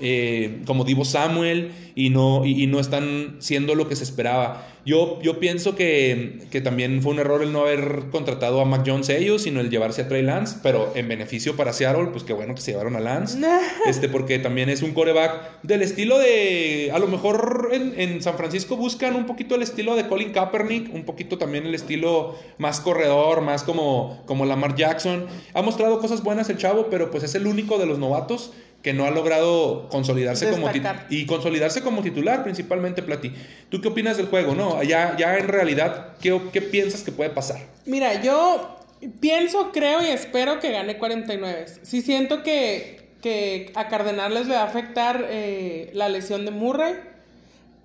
[0.00, 4.66] eh, como Divo Samuel y no, y, y no están siendo lo que se esperaba.
[4.88, 8.84] Yo, yo pienso que, que también fue un error el no haber contratado a Mac
[8.86, 12.32] Jones ellos, sino el llevarse a Trey Lance, pero en beneficio para Seattle, pues qué
[12.32, 13.38] bueno que se llevaron a Lance.
[13.86, 16.90] Este, porque también es un coreback del estilo de.
[16.94, 20.94] A lo mejor en, en San Francisco buscan un poquito el estilo de Colin Kaepernick,
[20.94, 25.26] un poquito también el estilo más corredor, más como, como Lamar Jackson.
[25.52, 28.52] Ha mostrado cosas buenas el chavo, pero pues es el único de los novatos
[28.82, 31.06] que no ha logrado consolidarse como Destacar.
[31.10, 33.32] y consolidarse como titular principalmente Plati.
[33.68, 34.54] ¿Tú qué opinas del juego?
[34.54, 37.58] No, ya, ya en realidad ¿qué, qué piensas que puede pasar?
[37.86, 38.78] Mira, yo
[39.20, 41.66] pienso, creo y espero que gane 49.
[41.82, 46.94] Sí siento que, que a Cardenales le va a afectar eh, la lesión de Murray.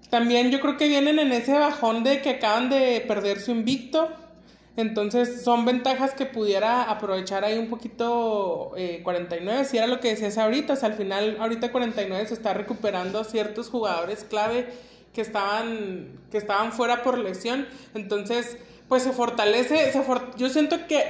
[0.09, 4.11] También yo creo que vienen en ese bajón de que acaban de perder su invicto.
[4.75, 10.09] Entonces son ventajas que pudiera aprovechar ahí un poquito eh, 49, si era lo que
[10.09, 14.67] decías ahorita, o sea, al final ahorita 49 se está recuperando ciertos jugadores clave
[15.13, 18.57] que estaban, que estaban fuera por lesión, entonces
[18.89, 21.03] pues se fortalece, se for- yo siento que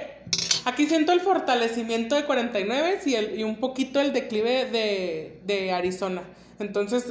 [0.65, 5.71] aquí siento el fortalecimiento de 49 y, el, y un poquito el declive de, de
[5.71, 6.23] Arizona,
[6.59, 7.05] entonces...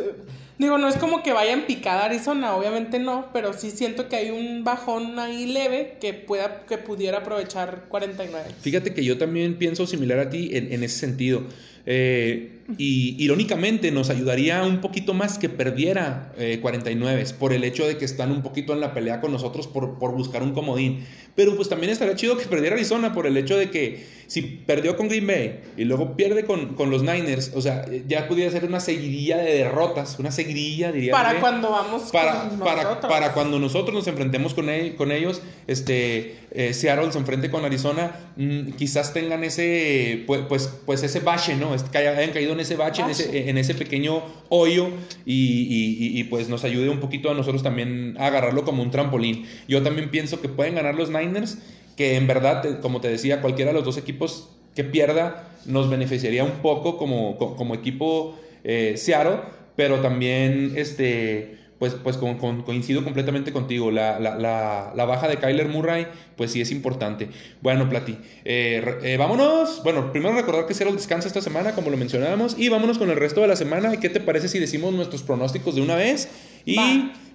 [0.62, 4.14] Digo, no es como que vaya en picada Arizona, obviamente no, pero sí siento que
[4.14, 8.48] hay un bajón ahí leve que, pueda, que pudiera aprovechar 49.
[8.60, 11.42] Fíjate que yo también pienso similar a ti en, en ese sentido.
[11.84, 17.86] Eh, y irónicamente nos ayudaría un poquito más que perdiera 49 eh, por el hecho
[17.86, 21.04] de que están un poquito en la pelea con nosotros por, por, buscar un comodín.
[21.34, 24.96] Pero pues también estaría chido que perdiera Arizona por el hecho de que si perdió
[24.96, 28.64] con Green Bay y luego pierde con, con los Niners, o sea, ya pudiera ser
[28.64, 31.12] una seguidilla de derrotas, una seguidilla, diría.
[31.12, 36.72] Para cuando vamos para, para, para, cuando nosotros nos enfrentemos con, con ellos, este, eh,
[36.72, 41.71] Seattle se enfrente con Arizona, mm, quizás tengan ese, pues, pues, pues ese bache, ¿no?
[41.90, 44.88] Que hayan caído en ese bache, en ese, pequeño hoyo
[45.24, 49.46] y, pues nos ayude un poquito a nosotros también a agarrarlo como un trampolín.
[49.68, 51.58] Yo también pienso que pueden ganar los Niners,
[51.96, 56.44] que en verdad, como te decía, cualquiera de los dos equipos que pierda nos beneficiaría
[56.44, 59.40] un poco como, como, equipo eh, Seattle,
[59.76, 63.90] pero también este pues, pues coincido completamente contigo.
[63.90, 66.06] La, baja de Kyler Murray,
[66.36, 67.28] pues sí es importante.
[67.60, 69.82] Bueno, Plati, eh, eh, vámonos.
[69.82, 73.16] Bueno, primero recordar que el descanso esta semana, como lo mencionábamos, y vámonos con el
[73.16, 73.98] resto de la semana.
[73.98, 76.28] ¿Qué te parece si decimos nuestros pronósticos de una vez?
[76.64, 76.78] Y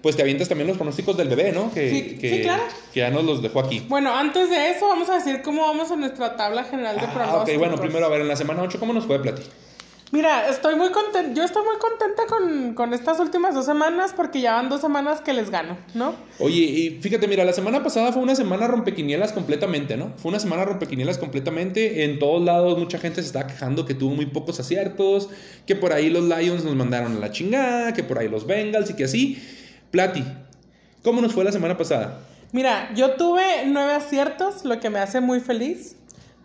[0.01, 1.69] pues te avientas también los pronósticos del bebé, ¿no?
[1.73, 2.63] Que, sí, que, claro.
[2.93, 3.83] que, ya nos los dejó aquí.
[3.89, 7.41] Bueno, antes de eso, vamos a decir cómo vamos a nuestra tabla general de pronósticos.
[7.41, 9.41] Ah, ok, bueno, primero a ver, en la semana 8, ¿cómo nos fue, Plati?
[10.11, 12.23] Mira, estoy muy contenta, yo estoy muy contenta
[12.75, 16.15] con, estas últimas dos semanas porque ya van dos semanas que les gano, ¿no?
[16.39, 20.13] Oye, y fíjate, mira, la semana pasada fue una semana rompequinielas completamente, ¿no?
[20.15, 22.05] Fue una semana rompequinielas completamente.
[22.05, 25.27] En todos lados mucha gente se está quejando que tuvo muy pocos aciertos,
[25.65, 28.89] que por ahí los Lions nos mandaron a la chingada, que por ahí los Bengals
[28.89, 29.43] y que así.
[29.91, 30.23] Plati,
[31.03, 32.21] ¿cómo nos fue la semana pasada?
[32.53, 35.96] Mira, yo tuve nueve aciertos, lo que me hace muy feliz.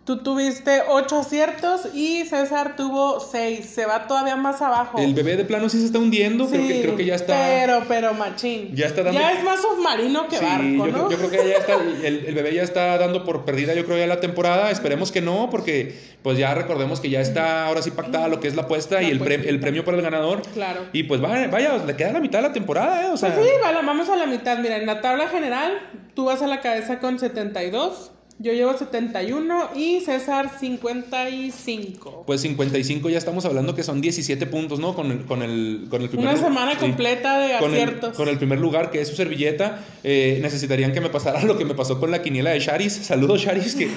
[0.05, 3.67] Tú tuviste ocho aciertos y César tuvo seis.
[3.67, 4.97] Se va todavía más abajo.
[4.97, 6.49] El bebé de plano sí se está hundiendo.
[6.49, 7.33] creo, que, creo que ya está.
[7.33, 8.75] Pero, pero, machín.
[8.75, 9.17] Ya está dando.
[9.17, 11.07] Ya es más submarino que barco, yo ¿no?
[11.07, 11.75] Creo, yo creo que ya está.
[12.03, 14.71] El, el, bebé ya está dando por perdida, yo creo, ya la temporada.
[14.71, 18.49] Esperemos que no, porque pues ya recordemos que ya está ahora sí pactada lo que
[18.49, 20.41] es la apuesta y el, el premio para el ganador.
[20.53, 20.81] Claro.
[20.91, 23.09] Y pues vaya, vaya, le queda la mitad de la temporada, ¿eh?
[23.09, 23.33] O sea.
[23.33, 24.57] Pues sí, vamos a la mitad.
[24.57, 25.79] Mira, en la tabla general,
[26.13, 28.11] tú vas a la cabeza con 72.
[28.43, 32.23] Yo llevo 71 y César 55.
[32.27, 34.93] Pues 55 ya estamos hablando que son 17 puntos, ¿no?
[34.95, 38.17] Con el, con el, con el primer Una semana completa de aciertos.
[38.17, 39.85] con el primer lugar, que es su servilleta.
[40.03, 42.91] Eh, necesitarían que me pasara lo que me pasó con la quiniela de Charis.
[42.91, 43.89] Saludos, Charis, que,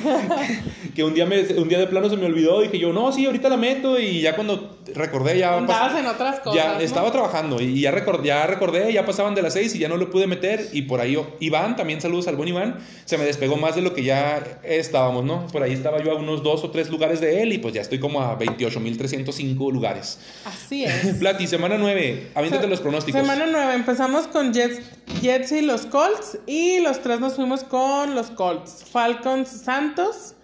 [0.95, 2.63] que un, día me, un día de plano se me olvidó.
[2.63, 3.99] Y Dije yo, no, sí, ahorita la meto.
[3.99, 5.57] Y ya cuando recordé, ya.
[5.57, 5.65] En
[6.07, 6.55] otras cosas.
[6.55, 9.89] Ya estaba trabajando y ya, recordé, ya recordé, ya pasaban de las 6 y ya
[9.89, 10.69] no lo pude meter.
[10.73, 13.95] Y por ahí, Iván, también saludos al buen Iván, se me despegó más de lo
[13.95, 15.47] que ya estábamos, ¿no?
[15.49, 17.81] Por ahí estaba yo a unos dos o tres lugares de él y pues ya
[17.81, 20.19] estoy como a 28.305 lugares.
[20.45, 21.17] Así es.
[21.17, 23.21] Plati, semana 9, aviéntate los pronósticos.
[23.21, 24.81] Semana 9, empezamos con Jets,
[25.21, 28.85] Jets y los Colts y los tres nos fuimos con los Colts.
[28.91, 30.35] Falcons, Santos.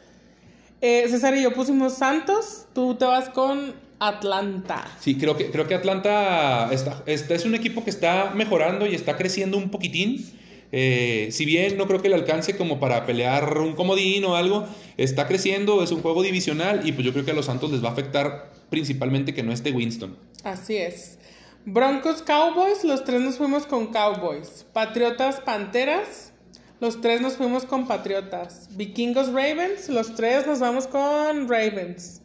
[0.84, 3.72] Eh, César y yo pusimos Santos, tú te vas con
[4.08, 4.84] Atlanta.
[4.98, 8.94] Sí, creo que, creo que Atlanta está, este es un equipo que está mejorando y
[8.94, 10.26] está creciendo un poquitín.
[10.72, 14.66] Eh, si bien no creo que le alcance como para pelear un comodín o algo,
[14.96, 17.84] está creciendo, es un juego divisional y pues yo creo que a los Santos les
[17.84, 20.16] va a afectar principalmente que no esté Winston.
[20.42, 21.18] Así es.
[21.64, 24.66] Broncos Cowboys, los tres nos fuimos con Cowboys.
[24.72, 26.32] Patriotas Panteras,
[26.80, 28.68] los tres nos fuimos con Patriotas.
[28.72, 32.21] Vikingos Ravens, los tres nos vamos con Ravens.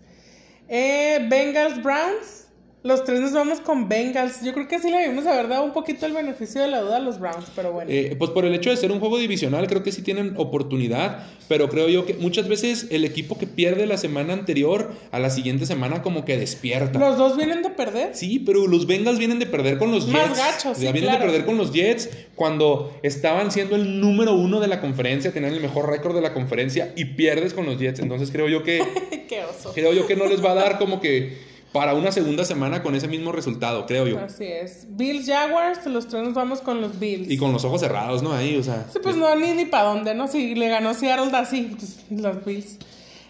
[0.70, 2.47] Eh, Bengals Browns,
[2.84, 4.42] los tres nos vamos con Bengals.
[4.44, 6.98] Yo creo que sí le debimos haber dado un poquito el beneficio de la duda
[6.98, 7.92] a los Browns, pero bueno.
[7.92, 11.26] Eh, pues por el hecho de ser un juego divisional, creo que sí tienen oportunidad,
[11.48, 15.30] pero creo yo que muchas veces el equipo que pierde la semana anterior a la
[15.30, 17.00] siguiente semana como que despierta.
[17.00, 18.16] ¿Los dos vienen de perder?
[18.16, 20.14] Sí, pero los Bengals vienen de perder con los Jets.
[20.14, 24.60] Más gachos, sí, Vienen de perder con los Jets cuando estaban siendo el número uno
[24.60, 28.00] de la conferencia, tenían el mejor récord de la conferencia y pierdes con los Jets.
[28.00, 28.82] Entonces creo yo que...
[29.28, 29.74] Qué oso.
[29.74, 32.96] Creo yo que no les va a dar como que para una segunda semana con
[32.96, 34.20] ese mismo resultado, creo yo.
[34.20, 34.88] Así es.
[34.90, 37.30] Bills Jaguars, los tres nos vamos con los Bills.
[37.30, 38.34] Y con los ojos cerrados, ¿no?
[38.34, 38.86] Ahí, o sea.
[38.92, 40.28] Sí, pues no, ni, ni para dónde, ¿no?
[40.28, 42.78] Si le ganó Seattle, así, pues, los Bills.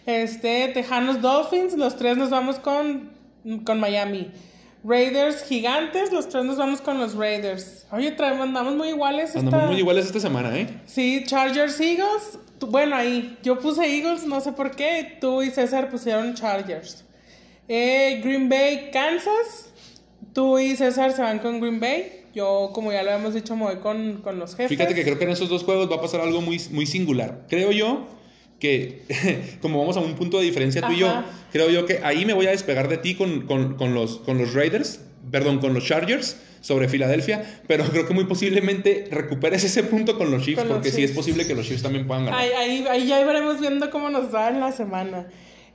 [0.05, 3.09] Este, Tejanos Dolphins, los tres nos vamos con,
[3.65, 4.31] con Miami.
[4.83, 7.85] Raiders Gigantes, los tres nos vamos con los Raiders.
[7.91, 9.29] Oye, andamos muy iguales.
[9.29, 9.39] Esta...
[9.39, 10.69] Andamos muy iguales esta semana, ¿eh?
[10.85, 12.39] Sí, Chargers Eagles.
[12.59, 15.17] Bueno, ahí, yo puse Eagles, no sé por qué.
[15.19, 17.03] Tú y César pusieron Chargers.
[17.67, 19.71] Eh, Green Bay, Kansas.
[20.33, 22.25] Tú y César se van con Green Bay.
[22.33, 24.69] Yo, como ya lo habíamos dicho, me voy con, los jefes.
[24.69, 27.45] Fíjate que creo que en esos dos juegos va a pasar algo muy, muy singular.
[27.49, 28.07] Creo yo
[28.59, 29.01] que,
[29.61, 32.33] como vamos a un punto de diferencia tú y yo, creo yo que ahí me
[32.33, 33.47] voy a despegar de ti con,
[33.93, 35.01] los, con los Raiders
[35.31, 40.31] perdón, con los Chargers sobre Filadelfia, pero creo que muy posiblemente recuperes ese punto con
[40.31, 41.15] los Chiefs, Con los porque sí es Chiefs.
[41.15, 42.39] posible que los Chiefs también puedan ganar.
[42.39, 45.27] Ahí, ahí, ahí ya veremos viendo cómo nos va en la semana.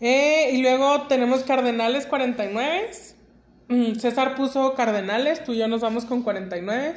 [0.03, 2.90] Eh, y luego tenemos Cardenales 49.
[3.68, 6.94] Mm, César puso Cardenales, tú y yo nos vamos con 49.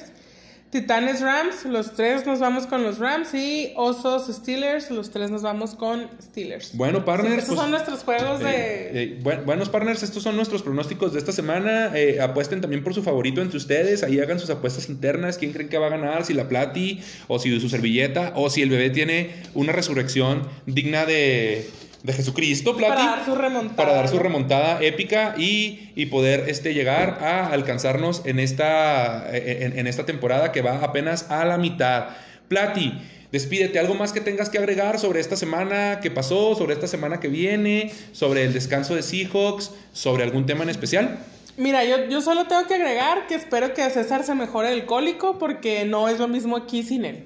[0.72, 3.34] Titanes Rams, los tres nos vamos con los Rams.
[3.34, 6.76] Y Osos Steelers, los tres nos vamos con Steelers.
[6.76, 8.50] Bueno, partners, Esos pues, son nuestros juegos de...
[8.50, 11.92] Eh, eh, buen- buenos partners, estos son nuestros pronósticos de esta semana.
[11.96, 14.04] Eh, apuesten también por su favorito entre ustedes.
[14.04, 15.38] Ahí hagan sus apuestas internas.
[15.38, 16.26] ¿Quién creen que va a ganar?
[16.26, 21.06] Si la Plati o si su servilleta o si el bebé tiene una resurrección digna
[21.06, 21.70] de,
[22.06, 22.94] de Jesucristo, Plati.
[22.94, 23.76] Para dar su remontada.
[23.76, 29.78] Para dar su remontada épica y, y poder este, llegar a alcanzarnos en esta, en,
[29.78, 32.10] en esta temporada que va apenas a la mitad.
[32.48, 32.94] Plati,
[33.32, 33.80] despídete.
[33.80, 37.28] ¿Algo más que tengas que agregar sobre esta semana que pasó, sobre esta semana que
[37.28, 41.18] viene, sobre el descanso de Seahawks, sobre algún tema en especial?
[41.58, 44.86] Mira, yo, yo solo tengo que agregar que espero que a César se mejore el
[44.86, 47.24] cólico porque no es lo mismo aquí sin él.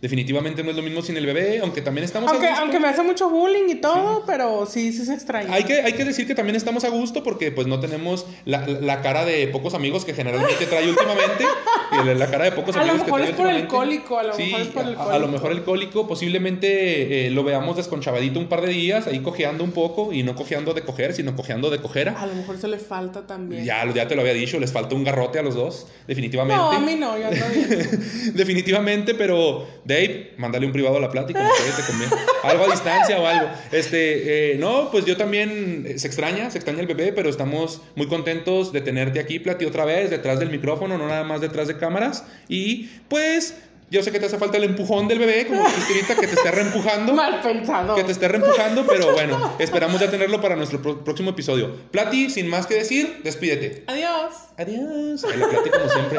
[0.00, 2.62] Definitivamente no es lo mismo sin el bebé, aunque también estamos Aunque, a gusto.
[2.62, 5.52] aunque me hace mucho bullying y todo, pero sí, sí se extraña.
[5.52, 8.66] Hay que, hay que decir que también estamos a gusto porque pues no tenemos la,
[8.66, 11.44] la cara de pocos amigos que generalmente trae últimamente.
[11.92, 14.18] y la, la cara de pocos A lo amigos mejor que es por el cólico,
[14.18, 15.28] a lo mejor es por el a- A, lo cólico.
[15.28, 19.72] mejor el cólico posiblemente eh, lo veamos desconchavadito un par de días, ahí cojeando un
[19.72, 22.20] poco y no cojeando de coger, sino cojeando de cojera.
[22.20, 23.64] A lo mejor se le falta también.
[23.64, 26.56] Ya, ya te lo había dicho, les falta un garrote a los dos, definitivamente.
[26.62, 28.00] no, a mí no, ando bien.
[28.34, 32.12] Definitivamente, pero Dave, mándale un privado a la plática, no sé, te conviene.
[32.42, 33.48] algo a distancia o algo.
[33.72, 37.80] Este, eh, no, pues yo también eh, se extraña, se extraña el bebé, pero estamos
[37.96, 41.68] muy contentos de tenerte aquí, Plati, otra vez, detrás del micrófono, no nada más detrás
[41.68, 42.22] de cámaras.
[42.48, 43.56] Y pues,
[43.90, 47.12] yo sé que te hace falta el empujón del bebé, como que te esté reempujando.
[47.14, 47.96] Mal pensado.
[47.96, 51.74] Que te esté reempujando, pero bueno, esperamos ya tenerlo para nuestro próximo episodio.
[51.90, 53.82] Plati, sin más que decir, despídete.
[53.88, 54.34] Adiós.
[54.56, 55.24] Adiós.
[55.24, 56.18] Ay, la Plati, como siempre,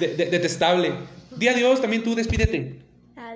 [0.00, 0.92] de- de- detestable.
[1.36, 2.80] Di adiós, también tú despídete.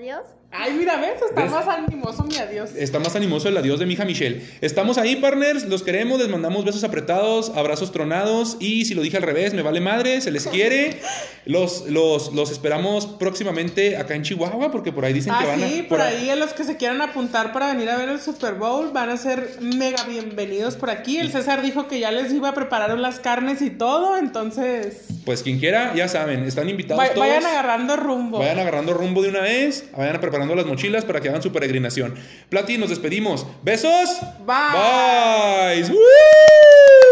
[0.00, 0.22] Adiós.
[0.52, 1.50] Ay, mira, ves, está ¿Ves?
[1.52, 2.70] más animoso mi adiós.
[2.74, 4.42] Está más animoso el adiós de mi hija Michelle.
[4.62, 5.64] Estamos ahí, partners.
[5.66, 6.18] Los queremos.
[6.18, 8.56] Les mandamos besos apretados, abrazos tronados.
[8.58, 10.20] Y si lo dije al revés, me vale madre.
[10.22, 10.98] Se les quiere.
[11.46, 15.62] Los, los, los esperamos próximamente acá en Chihuahua, porque por ahí dicen Ah, que van
[15.62, 15.68] a.
[15.68, 18.54] sí, por ahí a los que se quieran apuntar para venir a ver el Super
[18.54, 21.16] Bowl van a ser mega bienvenidos por aquí.
[21.16, 25.42] El César dijo que ya les iba a preparar las carnes y todo, entonces Pues
[25.42, 27.26] quien quiera, ya saben, están invitados va- todos.
[27.26, 28.38] vayan agarrando rumbo.
[28.38, 32.14] Vayan agarrando rumbo de una vez, vayan preparando las mochilas para que hagan su peregrinación.
[32.48, 33.46] Plati, nos despedimos.
[33.62, 34.20] ¡Besos!
[34.46, 35.82] Bye.
[35.82, 35.90] Bye.
[35.90, 37.09] ¡Woo!